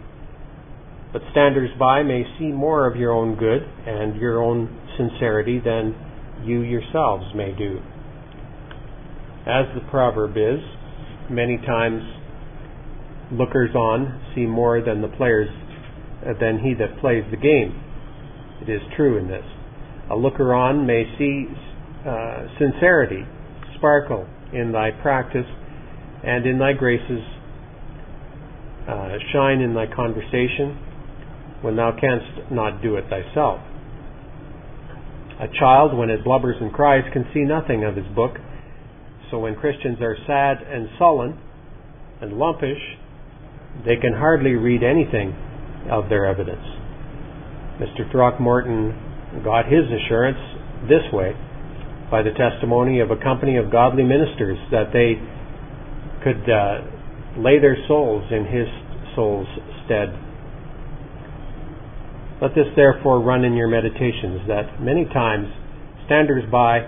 but 1.13 1.21
standers 1.31 1.69
by 1.77 2.01
may 2.01 2.23
see 2.39 2.47
more 2.47 2.87
of 2.87 2.97
your 2.97 3.13
own 3.13 3.35
good 3.35 3.61
and 3.85 4.19
your 4.19 4.41
own 4.41 4.67
sincerity 4.97 5.61
than 5.63 5.95
you 6.43 6.61
yourselves 6.61 7.23
may 7.35 7.53
do. 7.55 7.79
As 9.45 9.65
the 9.75 9.81
proverb 9.91 10.31
is, 10.35 10.59
many 11.29 11.57
times 11.57 12.01
lookers 13.31 13.73
on 13.75 14.21
see 14.33 14.45
more 14.45 14.81
than 14.81 15.01
the 15.01 15.07
players 15.09 15.49
uh, 16.25 16.33
than 16.39 16.59
he 16.59 16.73
that 16.73 16.99
plays 16.99 17.23
the 17.29 17.37
game. 17.37 17.79
It 18.61 18.69
is 18.69 18.81
true 18.95 19.19
in 19.19 19.27
this. 19.27 19.45
A 20.11 20.15
looker 20.15 20.53
on 20.53 20.85
may 20.87 21.03
see 21.17 21.45
uh, 22.07 22.47
sincerity 22.57 23.23
sparkle 23.77 24.27
in 24.51 24.71
thy 24.71 24.89
practice 25.01 25.45
and 26.23 26.45
in 26.45 26.59
thy 26.59 26.73
graces 26.73 27.21
uh, 28.87 29.09
shine 29.31 29.59
in 29.59 29.73
thy 29.73 29.85
conversation 29.93 30.77
when 31.61 31.75
thou 31.75 31.91
canst 31.99 32.51
not 32.51 32.81
do 32.81 32.95
it 32.95 33.05
thyself. 33.09 33.59
A 35.39 35.47
child, 35.59 35.97
when 35.97 36.09
it 36.09 36.23
blubbers 36.23 36.61
and 36.61 36.71
cries, 36.71 37.03
can 37.11 37.25
see 37.33 37.41
nothing 37.41 37.83
of 37.83 37.95
his 37.95 38.05
book. 38.15 38.37
So 39.31 39.39
when 39.39 39.55
Christians 39.55 39.97
are 40.01 40.15
sad 40.27 40.61
and 40.61 40.87
sullen 40.99 41.39
and 42.21 42.33
lumpish, 42.33 42.79
they 43.85 43.95
can 43.97 44.13
hardly 44.13 44.51
read 44.51 44.83
anything 44.83 45.35
of 45.89 46.07
their 46.09 46.25
evidence. 46.25 46.63
Mr. 47.81 48.09
Throckmorton 48.11 49.43
got 49.43 49.65
his 49.65 49.83
assurance 49.89 50.37
this 50.87 51.03
way 51.11 51.33
by 52.11 52.21
the 52.21 52.31
testimony 52.37 52.99
of 52.99 53.09
a 53.09 53.17
company 53.17 53.57
of 53.57 53.71
godly 53.71 54.03
ministers 54.03 54.57
that 54.69 54.93
they 54.93 55.17
could 56.23 56.49
uh, 56.49 56.81
lay 57.37 57.59
their 57.59 57.77
souls 57.87 58.23
in 58.31 58.45
his 58.45 58.67
soul's 59.15 59.47
stead 59.85 60.17
let 62.43 62.53
this 62.55 62.67
therefore 62.75 63.21
run 63.21 63.45
in 63.45 63.55
your 63.55 63.69
meditations, 63.69 64.41
that 64.49 64.81
many 64.83 65.05
times 65.05 65.47
standers 66.05 66.43
by 66.51 66.79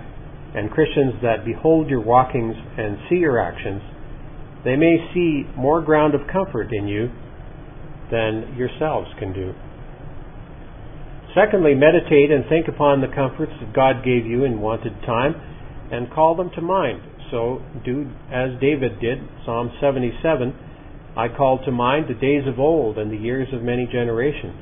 and 0.53 0.69
Christians 0.69 1.13
that 1.23 1.45
behold 1.45 1.89
your 1.89 2.01
walkings 2.01 2.55
and 2.77 2.97
see 3.07 3.15
your 3.15 3.39
actions, 3.39 3.81
they 4.65 4.75
may 4.75 4.97
see 5.13 5.43
more 5.55 5.79
ground 5.81 6.13
of 6.13 6.27
comfort 6.27 6.67
in 6.73 6.89
you 6.89 7.07
than 8.11 8.53
yourselves 8.57 9.07
can 9.17 9.31
do. 9.31 9.53
Secondly, 11.33 11.73
meditate 11.73 12.31
and 12.31 12.43
think 12.49 12.67
upon 12.67 12.99
the 12.99 13.07
comforts 13.15 13.53
that 13.61 13.73
God 13.73 14.03
gave 14.03 14.25
you 14.25 14.43
in 14.43 14.59
wanted 14.59 14.91
time 15.05 15.39
and 15.89 16.11
call 16.11 16.35
them 16.35 16.51
to 16.55 16.61
mind. 16.61 16.99
So 17.31 17.61
do 17.83 18.09
as 18.31 18.59
David 18.61 18.99
did, 18.99 19.19
Psalm 19.45 19.71
77 19.81 20.53
I 21.17 21.29
call 21.29 21.63
to 21.63 21.71
mind 21.71 22.07
the 22.09 22.19
days 22.19 22.43
of 22.45 22.59
old 22.59 22.97
and 22.97 23.09
the 23.09 23.17
years 23.17 23.47
of 23.53 23.61
many 23.63 23.87
generations. 23.89 24.59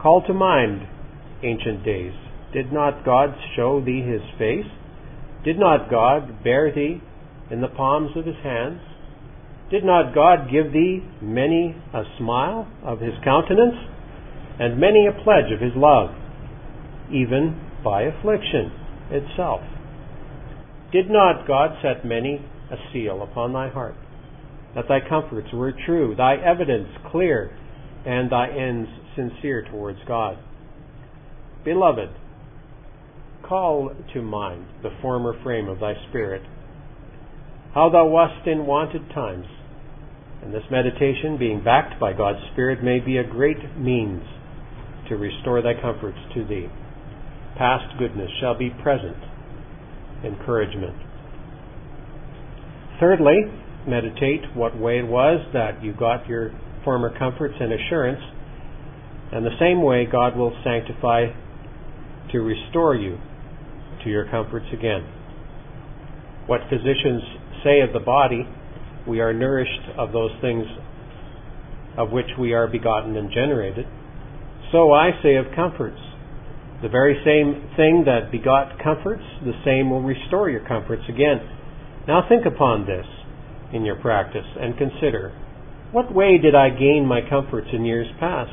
Call 0.00 0.22
to 0.26 0.34
mind 0.34 0.86
ancient 1.42 1.84
days. 1.84 2.12
Did 2.52 2.70
not 2.70 3.04
God 3.04 3.34
show 3.56 3.82
thee 3.84 4.02
his 4.02 4.20
face? 4.38 4.70
Did 5.42 5.58
not 5.58 5.90
God 5.90 6.44
bear 6.44 6.70
thee 6.72 7.00
in 7.50 7.62
the 7.62 7.68
palms 7.68 8.10
of 8.14 8.26
his 8.26 8.36
hands? 8.42 8.80
Did 9.70 9.84
not 9.84 10.14
God 10.14 10.50
give 10.52 10.72
thee 10.72 11.00
many 11.22 11.74
a 11.94 12.02
smile 12.18 12.68
of 12.84 13.00
his 13.00 13.14
countenance, 13.24 13.76
and 14.60 14.78
many 14.78 15.06
a 15.06 15.24
pledge 15.24 15.50
of 15.52 15.60
his 15.60 15.72
love, 15.74 16.10
even 17.08 17.58
by 17.82 18.02
affliction 18.02 18.70
itself? 19.10 19.62
Did 20.94 21.10
not 21.10 21.48
God 21.48 21.70
set 21.82 22.06
many 22.06 22.40
a 22.70 22.76
seal 22.92 23.20
upon 23.20 23.52
thy 23.52 23.68
heart, 23.68 23.96
that 24.76 24.84
thy 24.88 25.00
comforts 25.00 25.48
were 25.52 25.72
true, 25.72 26.14
thy 26.16 26.36
evidence 26.36 26.86
clear, 27.10 27.50
and 28.06 28.30
thy 28.30 28.46
ends 28.48 28.88
sincere 29.16 29.66
towards 29.68 29.98
God. 30.06 30.38
Beloved, 31.64 32.10
call 33.42 33.90
to 34.12 34.22
mind 34.22 34.66
the 34.84 34.96
former 35.02 35.34
frame 35.42 35.68
of 35.68 35.80
thy 35.80 35.94
spirit, 36.10 36.42
how 37.74 37.90
thou 37.90 38.06
wast 38.06 38.46
in 38.46 38.64
wonted 38.64 39.10
times, 39.12 39.46
and 40.44 40.54
this 40.54 40.62
meditation, 40.70 41.36
being 41.36 41.64
backed 41.64 41.98
by 41.98 42.12
God's 42.12 42.38
Spirit, 42.52 42.84
may 42.84 43.00
be 43.00 43.16
a 43.16 43.24
great 43.24 43.76
means 43.76 44.22
to 45.08 45.16
restore 45.16 45.60
thy 45.60 45.74
comforts 45.74 46.18
to 46.34 46.44
thee. 46.44 46.68
Past 47.58 47.98
goodness 47.98 48.30
shall 48.40 48.56
be 48.56 48.70
present 48.70 49.16
encouragement. 50.24 50.94
Thirdly, 53.00 53.36
meditate 53.86 54.54
what 54.54 54.78
way 54.78 54.98
it 54.98 55.06
was 55.06 55.44
that 55.52 55.82
you 55.82 55.92
got 55.92 56.26
your 56.26 56.52
former 56.84 57.16
comforts 57.18 57.54
and 57.60 57.72
assurance 57.72 58.20
and 59.34 59.44
the 59.44 59.58
same 59.58 59.82
way, 59.82 60.06
God 60.06 60.36
will 60.36 60.56
sanctify 60.62 61.26
to 62.30 62.38
restore 62.38 62.94
you 62.94 63.18
to 64.04 64.08
your 64.08 64.30
comforts 64.30 64.66
again. 64.72 65.02
What 66.46 66.60
physicians 66.70 67.22
say 67.64 67.80
of 67.80 67.92
the 67.92 67.98
body, 67.98 68.46
we 69.08 69.18
are 69.20 69.32
nourished 69.32 69.90
of 69.98 70.12
those 70.12 70.30
things 70.40 70.64
of 71.98 72.12
which 72.12 72.30
we 72.38 72.52
are 72.52 72.68
begotten 72.68 73.16
and 73.16 73.28
generated. 73.32 73.86
So 74.70 74.92
I 74.92 75.10
say 75.20 75.34
of 75.34 75.46
comforts. 75.56 76.00
The 76.84 76.90
very 76.90 77.16
same 77.24 77.64
thing 77.80 78.04
that 78.04 78.30
begot 78.30 78.76
comforts, 78.76 79.24
the 79.40 79.56
same 79.64 79.88
will 79.88 80.02
restore 80.02 80.50
your 80.50 80.68
comforts 80.68 81.04
again. 81.08 81.40
Now 82.06 82.28
think 82.28 82.44
upon 82.44 82.84
this 82.84 83.06
in 83.72 83.86
your 83.86 83.96
practice 83.96 84.44
and 84.60 84.76
consider 84.76 85.32
what 85.92 86.14
way 86.14 86.36
did 86.36 86.54
I 86.54 86.68
gain 86.68 87.06
my 87.08 87.22
comforts 87.26 87.68
in 87.72 87.86
years 87.86 88.08
past? 88.20 88.52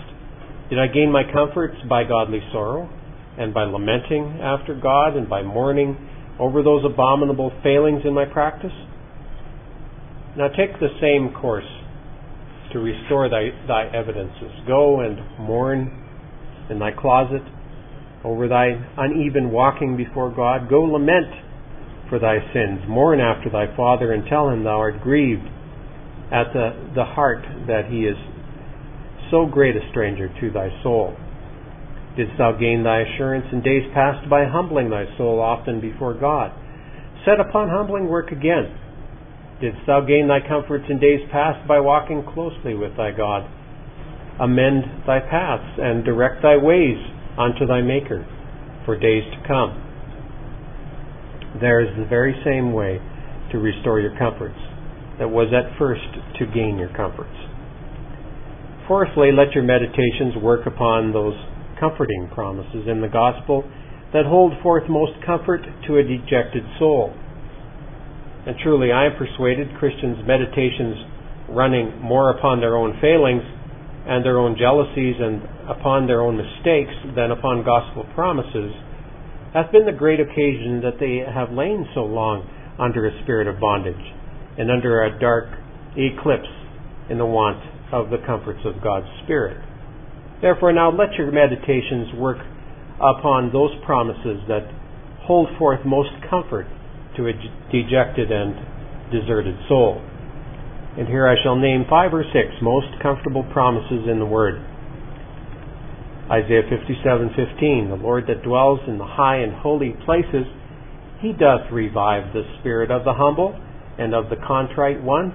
Did 0.69 0.79
I 0.79 0.87
gain 0.87 1.11
my 1.11 1.23
comforts 1.27 1.75
by 1.89 2.05
godly 2.05 2.39
sorrow 2.53 2.87
and 3.37 3.53
by 3.53 3.65
lamenting 3.65 4.39
after 4.41 4.79
God 4.79 5.17
and 5.17 5.27
by 5.27 5.41
mourning 5.43 5.97
over 6.39 6.63
those 6.63 6.85
abominable 6.85 7.51
failings 7.61 8.03
in 8.05 8.13
my 8.13 8.23
practice? 8.23 8.71
Now 10.37 10.47
take 10.47 10.79
the 10.79 10.95
same 11.01 11.35
course 11.35 11.67
to 12.71 12.79
restore 12.79 13.27
thy, 13.27 13.49
thy 13.67 13.91
evidences. 13.93 14.55
Go 14.65 15.01
and 15.01 15.19
mourn 15.37 15.91
in 16.69 16.79
thy 16.79 16.91
closet 16.91 17.43
over 18.23 18.47
thy 18.47 18.77
uneven 18.97 19.51
walking 19.51 19.97
before 19.97 20.29
God. 20.33 20.69
Go 20.69 20.81
lament 20.81 21.33
for 22.09 22.19
thy 22.19 22.39
sins. 22.53 22.81
Mourn 22.87 23.19
after 23.19 23.49
thy 23.49 23.75
father 23.75 24.11
and 24.11 24.23
tell 24.29 24.49
him 24.49 24.63
thou 24.63 24.79
art 24.79 25.01
grieved 25.01 25.47
at 26.31 26.53
the, 26.53 26.91
the 26.95 27.05
heart 27.05 27.43
that 27.67 27.89
he 27.89 28.05
is 28.05 28.17
so 29.31 29.45
great 29.45 29.75
a 29.75 29.89
stranger 29.89 30.29
to 30.39 30.51
thy 30.51 30.69
soul? 30.83 31.15
Didst 32.15 32.37
thou 32.37 32.51
gain 32.51 32.83
thy 32.83 33.01
assurance 33.01 33.45
in 33.51 33.61
days 33.61 33.89
past 33.93 34.29
by 34.29 34.45
humbling 34.45 34.89
thy 34.89 35.05
soul 35.17 35.39
often 35.39 35.79
before 35.79 36.13
God? 36.13 36.51
Set 37.25 37.39
upon 37.39 37.69
humbling 37.69 38.07
work 38.07 38.31
again. 38.31 38.77
Didst 39.61 39.79
thou 39.87 40.01
gain 40.01 40.27
thy 40.27 40.45
comforts 40.45 40.85
in 40.89 40.99
days 40.99 41.21
past 41.31 41.67
by 41.67 41.79
walking 41.79 42.23
closely 42.33 42.75
with 42.75 42.97
thy 42.97 43.11
God? 43.11 43.49
Amend 44.39 44.83
thy 45.07 45.19
paths 45.19 45.79
and 45.79 46.03
direct 46.03 46.41
thy 46.41 46.57
ways 46.57 46.97
unto 47.37 47.65
thy 47.65 47.81
Maker 47.81 48.25
for 48.85 48.97
days 48.97 49.23
to 49.31 49.47
come. 49.47 49.77
There 51.59 51.81
is 51.81 51.95
the 51.97 52.05
very 52.05 52.35
same 52.43 52.73
way 52.73 52.99
to 53.51 53.59
restore 53.59 53.99
your 53.99 54.17
comforts 54.17 54.59
that 55.19 55.29
was 55.29 55.53
at 55.53 55.77
first 55.77 56.07
to 56.39 56.45
gain 56.47 56.77
your 56.79 56.89
comforts. 56.95 57.35
Fourthly, 58.87 59.31
let 59.31 59.53
your 59.53 59.63
meditations 59.63 60.35
work 60.41 60.65
upon 60.65 61.13
those 61.13 61.35
comforting 61.79 62.29
promises 62.33 62.87
in 62.87 63.01
the 63.01 63.07
gospel 63.07 63.63
that 64.13 64.25
hold 64.25 64.53
forth 64.61 64.83
most 64.89 65.13
comfort 65.25 65.61
to 65.87 65.97
a 65.97 66.03
dejected 66.03 66.63
soul. 66.79 67.13
And 68.45 68.55
truly, 68.63 68.91
I 68.91 69.05
am 69.05 69.15
persuaded 69.17 69.77
Christians' 69.77 70.25
meditations 70.25 70.97
running 71.49 72.01
more 72.01 72.31
upon 72.31 72.59
their 72.59 72.75
own 72.75 72.97
failings 72.99 73.43
and 74.07 74.25
their 74.25 74.39
own 74.39 74.57
jealousies 74.57 75.15
and 75.19 75.41
upon 75.69 76.07
their 76.07 76.21
own 76.21 76.37
mistakes 76.37 76.93
than 77.15 77.31
upon 77.31 77.63
gospel 77.63 78.05
promises 78.15 78.73
hath 79.53 79.71
been 79.71 79.85
the 79.85 79.91
great 79.91 80.19
occasion 80.19 80.81
that 80.81 80.97
they 80.99 81.21
have 81.21 81.51
lain 81.51 81.85
so 81.93 82.01
long 82.01 82.47
under 82.79 83.07
a 83.07 83.23
spirit 83.23 83.47
of 83.47 83.59
bondage 83.59 84.01
and 84.57 84.71
under 84.71 85.03
a 85.03 85.19
dark 85.19 85.45
eclipse 85.97 86.49
in 87.09 87.17
the 87.17 87.25
want 87.25 87.59
of 87.91 88.09
the 88.09 88.17
comforts 88.25 88.61
of 88.65 88.81
God's 88.81 89.07
Spirit. 89.23 89.57
Therefore, 90.41 90.71
now 90.73 90.89
let 90.89 91.13
your 91.19 91.31
meditations 91.31 92.15
work 92.15 92.39
upon 92.97 93.51
those 93.51 93.71
promises 93.85 94.41
that 94.47 94.65
hold 95.27 95.49
forth 95.59 95.85
most 95.85 96.09
comfort 96.29 96.65
to 97.17 97.27
a 97.27 97.33
dejected 97.71 98.31
and 98.31 98.55
deserted 99.11 99.55
soul. 99.67 100.01
And 100.97 101.07
here 101.07 101.27
I 101.27 101.35
shall 101.41 101.55
name 101.55 101.85
five 101.89 102.13
or 102.13 102.23
six 102.33 102.51
most 102.61 102.87
comfortable 103.01 103.43
promises 103.53 104.07
in 104.11 104.19
the 104.19 104.25
Word. 104.25 104.59
Isaiah 106.29 106.63
57:15 106.63 107.89
The 107.89 107.95
Lord 107.95 108.27
that 108.27 108.43
dwells 108.43 108.79
in 108.87 108.97
the 108.97 109.05
high 109.05 109.37
and 109.37 109.53
holy 109.53 109.91
places 110.05 110.47
he 111.19 111.33
doth 111.33 111.69
revive 111.71 112.33
the 112.33 112.43
spirit 112.59 112.89
of 112.89 113.03
the 113.03 113.13
humble 113.13 113.53
and 113.97 114.15
of 114.15 114.29
the 114.29 114.37
contrite 114.47 115.03
one 115.03 115.33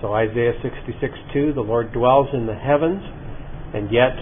so 0.00 0.12
Isaiah 0.12 0.52
66:2 0.62 1.54
the 1.54 1.62
Lord 1.62 1.92
dwells 1.92 2.28
in 2.34 2.46
the 2.46 2.54
heavens 2.54 3.02
and 3.74 3.90
yet 3.90 4.14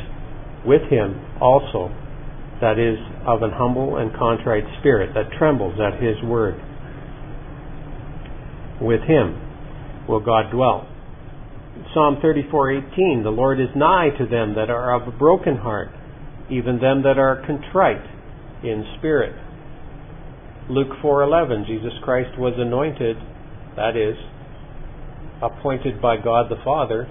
with 0.64 0.82
him 0.88 1.20
also 1.40 1.90
that 2.60 2.78
is 2.78 2.98
of 3.26 3.42
an 3.42 3.50
humble 3.50 3.96
and 3.96 4.14
contrite 4.14 4.64
spirit 4.78 5.12
that 5.14 5.32
trembles 5.36 5.78
at 5.80 6.00
his 6.00 6.22
word 6.22 6.54
with 8.80 9.02
him 9.02 9.41
will 10.08 10.20
God 10.20 10.50
dwell. 10.50 10.86
Psalm 11.94 12.16
34:18 12.22 13.22
The 13.22 13.30
Lord 13.30 13.60
is 13.60 13.68
nigh 13.74 14.10
to 14.18 14.26
them 14.26 14.54
that 14.54 14.70
are 14.70 14.94
of 14.94 15.08
a 15.08 15.16
broken 15.16 15.56
heart 15.56 15.90
even 16.52 16.78
them 16.80 17.02
that 17.02 17.18
are 17.18 17.42
contrite 17.46 18.04
in 18.62 18.84
spirit. 18.98 19.34
Luke 20.68 20.92
4:11 21.02 21.66
Jesus 21.66 21.92
Christ 22.02 22.38
was 22.38 22.54
anointed 22.58 23.16
that 23.76 23.96
is 23.96 24.16
appointed 25.40 26.00
by 26.00 26.16
God 26.16 26.48
the 26.50 26.62
Father 26.62 27.08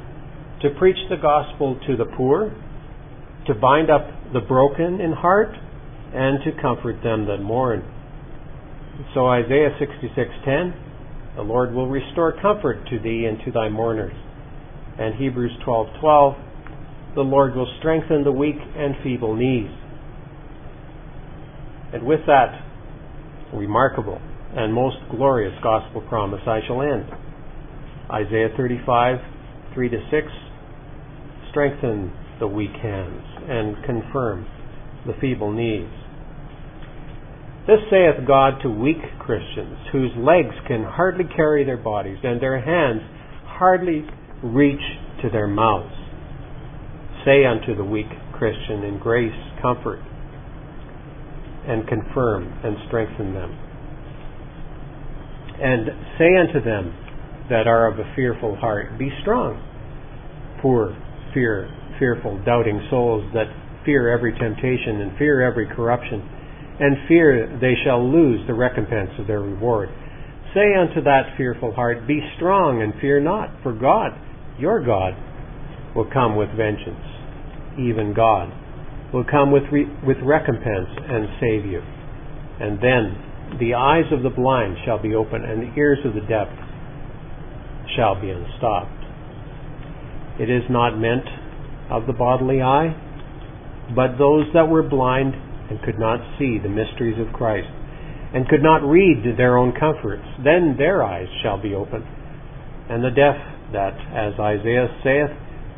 to 0.61 0.69
preach 0.77 0.97
the 1.09 1.17
gospel 1.17 1.75
to 1.87 1.97
the 1.97 2.05
poor 2.05 2.51
to 3.47 3.53
bind 3.55 3.89
up 3.89 4.05
the 4.31 4.39
broken 4.39 5.01
in 5.01 5.11
heart 5.11 5.57
and 6.13 6.43
to 6.43 6.51
comfort 6.61 7.01
them 7.01 7.25
that 7.25 7.41
mourn. 7.41 7.83
So 9.13 9.27
Isaiah 9.27 9.75
66:10 9.79 10.73
the 11.35 11.41
Lord 11.41 11.73
will 11.73 11.87
restore 11.87 12.33
comfort 12.41 12.87
to 12.89 12.99
thee 12.99 13.25
and 13.25 13.39
to 13.45 13.51
thy 13.51 13.69
mourners. 13.69 14.13
And 14.97 15.15
Hebrews 15.15 15.57
12:12 15.65 16.35
the 17.15 17.21
Lord 17.21 17.55
will 17.55 17.67
strengthen 17.79 18.23
the 18.23 18.31
weak 18.31 18.55
and 18.75 18.95
feeble 19.03 19.35
knees. 19.35 19.69
And 21.93 22.03
with 22.03 22.25
that 22.25 22.63
remarkable 23.53 24.21
and 24.55 24.73
most 24.73 24.97
glorious 25.09 25.53
gospel 25.61 26.01
promise 26.01 26.41
I 26.47 26.61
shall 26.65 26.81
end. 26.81 27.05
Isaiah 28.09 28.49
35 28.55 29.19
3 29.73 29.89
to 29.89 29.97
6 30.09 30.27
strengthen 31.49 32.11
the 32.39 32.47
weak 32.47 32.75
hands 32.81 33.23
and 33.47 33.83
confirm 33.85 34.45
the 35.05 35.13
feeble 35.19 35.51
knees 35.51 36.00
this 37.71 37.87
saith 37.89 38.27
God 38.27 38.59
to 38.63 38.69
weak 38.69 38.99
Christians, 39.17 39.77
whose 39.93 40.11
legs 40.17 40.53
can 40.67 40.83
hardly 40.83 41.23
carry 41.23 41.63
their 41.63 41.77
bodies, 41.77 42.17
and 42.21 42.41
their 42.41 42.59
hands 42.59 43.01
hardly 43.45 44.03
reach 44.43 44.83
to 45.23 45.29
their 45.29 45.47
mouths. 45.47 45.95
Say 47.23 47.45
unto 47.45 47.73
the 47.73 47.85
weak 47.85 48.11
Christian 48.33 48.83
in 48.83 48.99
grace, 48.99 49.31
comfort, 49.61 49.99
and 51.63 51.87
confirm 51.87 52.51
and 52.61 52.75
strengthen 52.87 53.33
them. 53.33 53.51
And 55.61 55.87
say 56.17 56.35
unto 56.35 56.59
them 56.59 56.91
that 57.49 57.67
are 57.67 57.87
of 57.87 57.99
a 57.99 58.13
fearful 58.15 58.57
heart, 58.57 58.99
Be 58.99 59.11
strong. 59.21 59.55
Poor, 60.61 60.91
fear, 61.33 61.69
fearful, 61.99 62.43
doubting 62.43 62.85
souls 62.89 63.23
that 63.33 63.47
fear 63.85 64.11
every 64.11 64.33
temptation 64.33 64.99
and 65.01 65.17
fear 65.17 65.47
every 65.47 65.67
corruption, 65.67 66.27
and 66.81 67.07
fear 67.07 67.57
they 67.61 67.75
shall 67.85 68.01
lose 68.01 68.45
the 68.47 68.53
recompense 68.53 69.11
of 69.19 69.27
their 69.27 69.41
reward. 69.41 69.89
Say 70.53 70.75
unto 70.75 71.01
that 71.03 71.37
fearful 71.37 71.73
heart, 71.73 72.07
Be 72.07 72.19
strong 72.35 72.81
and 72.81 72.93
fear 72.99 73.21
not, 73.21 73.49
for 73.63 73.71
God 73.71 74.11
your 74.59 74.83
God 74.83 75.13
will 75.95 76.09
come 76.11 76.35
with 76.35 76.49
vengeance. 76.55 77.05
Even 77.79 78.13
God 78.15 78.53
will 79.13 79.25
come 79.25 79.51
with, 79.51 79.63
re- 79.71 79.89
with 80.05 80.17
recompense 80.23 80.89
and 80.97 81.27
save 81.39 81.65
you. 81.65 81.81
And 82.61 82.77
then 82.77 83.57
the 83.59 83.73
eyes 83.73 84.05
of 84.11 84.23
the 84.23 84.29
blind 84.29 84.77
shall 84.85 85.01
be 85.01 85.15
opened, 85.15 85.45
and 85.45 85.61
the 85.61 85.73
ears 85.75 85.99
of 86.05 86.13
the 86.13 86.21
deaf 86.21 86.47
shall 87.95 88.19
be 88.19 88.29
unstopped. 88.29 89.03
It 90.39 90.49
is 90.49 90.63
not 90.69 90.97
meant 90.97 91.27
of 91.89 92.07
the 92.07 92.13
bodily 92.13 92.61
eye, 92.61 92.95
but 93.95 94.17
those 94.17 94.45
that 94.53 94.69
were 94.69 94.83
blind 94.83 95.33
and 95.71 95.81
could 95.83 95.97
not 95.97 96.19
see 96.37 96.59
the 96.59 96.67
mysteries 96.67 97.15
of 97.15 97.31
Christ, 97.31 97.71
and 98.35 98.47
could 98.49 98.61
not 98.61 98.83
read 98.83 99.23
their 99.37 99.57
own 99.57 99.71
comforts, 99.71 100.27
then 100.43 100.75
their 100.77 101.01
eyes 101.01 101.31
shall 101.41 101.61
be 101.61 101.73
opened, 101.73 102.03
and 102.89 103.01
the 103.01 103.09
deaf 103.09 103.39
that, 103.71 103.95
as 104.11 104.37
Isaiah 104.37 104.91
saith, 105.01 105.31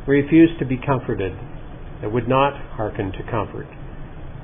refuse 0.07 0.49
to 0.57 0.65
be 0.65 0.81
comforted, 0.83 1.31
that 2.01 2.11
would 2.11 2.27
not 2.27 2.57
hearken 2.73 3.11
to 3.11 3.23
comfort, 3.29 3.67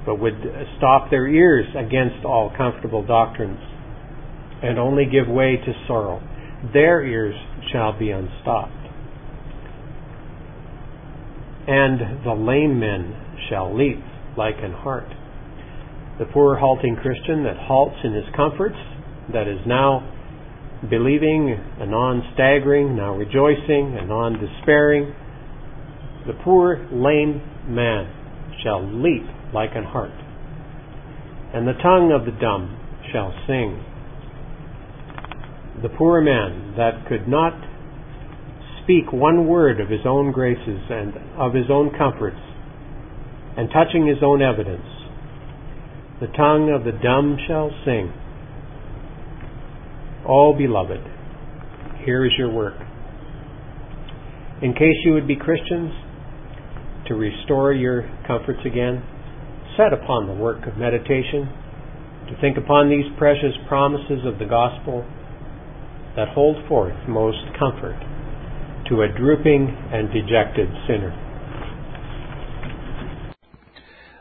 but 0.06 0.20
would 0.20 0.38
stop 0.78 1.10
their 1.10 1.28
ears 1.28 1.66
against 1.76 2.24
all 2.24 2.54
comfortable 2.56 3.04
doctrines, 3.04 3.60
and 4.62 4.78
only 4.78 5.06
give 5.06 5.28
way 5.28 5.58
to 5.58 5.74
sorrow. 5.88 6.22
Their 6.74 7.04
ears 7.04 7.36
shall 7.72 7.98
be 7.98 8.12
unstopped. 8.12 8.72
And 11.68 12.24
the 12.24 12.34
lame 12.34 12.80
men 12.80 13.16
shall 13.50 13.76
leap 13.76 14.00
like 14.38 14.56
an 14.62 14.74
hart. 14.74 15.10
The 16.20 16.26
poor 16.26 16.58
halting 16.58 16.98
Christian 16.98 17.44
that 17.44 17.56
halts 17.56 17.96
in 18.04 18.14
his 18.14 18.26
comforts, 18.36 18.76
that 19.32 19.48
is 19.48 19.60
now 19.66 20.04
believing, 20.90 21.56
anon 21.80 22.24
staggering, 22.34 22.94
now 22.96 23.16
rejoicing, 23.16 23.98
anon 23.98 24.34
despairing. 24.34 25.16
The 26.28 26.34
poor 26.44 26.86
lame 26.92 27.42
man 27.68 28.12
shall 28.62 28.84
leap 28.84 29.24
like 29.54 29.72
an 29.76 29.86
hart, 29.86 30.12
and 31.54 31.66
the 31.66 31.80
tongue 31.82 32.12
of 32.12 32.26
the 32.26 32.38
dumb 32.40 32.78
shall 33.14 33.32
sing. 33.48 33.82
The 35.82 35.90
poor 35.98 36.20
man 36.20 36.76
that 36.76 37.08
could 37.08 37.30
not 37.30 37.54
speak 38.84 39.14
one 39.14 39.48
word 39.48 39.80
of 39.80 39.88
his 39.88 40.02
own 40.06 40.34
graces 40.34 40.82
and 40.90 41.14
of 41.38 41.54
his 41.54 41.72
own 41.72 41.92
comforts, 41.98 42.42
and 43.56 43.70
touching 43.72 44.06
his 44.06 44.18
own 44.22 44.42
evidence, 44.42 44.99
the 46.22 46.28
tongue 46.36 46.70
of 46.70 46.84
the 46.84 46.92
dumb 46.92 47.38
shall 47.48 47.72
sing. 47.86 48.12
All 50.28 50.54
beloved, 50.58 51.00
here 52.06 52.26
is 52.26 52.32
your 52.38 52.52
work. 52.52 52.76
In 54.62 54.74
case 54.74 54.98
you 55.06 55.14
would 55.14 55.28
be 55.28 55.38
Christians, 55.38 55.94
to 57.08 57.16
restore 57.16 57.74
your 57.74 58.04
comforts 58.28 58.60
again, 58.66 59.02
set 59.78 59.94
upon 59.94 60.28
the 60.28 60.34
work 60.34 60.68
of 60.68 60.78
meditation, 60.78 61.48
to 62.28 62.36
think 62.42 62.58
upon 62.58 62.90
these 62.90 63.06
precious 63.18 63.56
promises 63.68 64.20
of 64.26 64.38
the 64.38 64.46
gospel 64.46 65.06
that 66.16 66.28
hold 66.36 66.58
forth 66.68 66.94
most 67.08 67.40
comfort 67.58 67.98
to 68.90 69.02
a 69.02 69.08
drooping 69.08 69.70
and 69.94 70.12
dejected 70.12 70.68
sinner. 70.86 71.29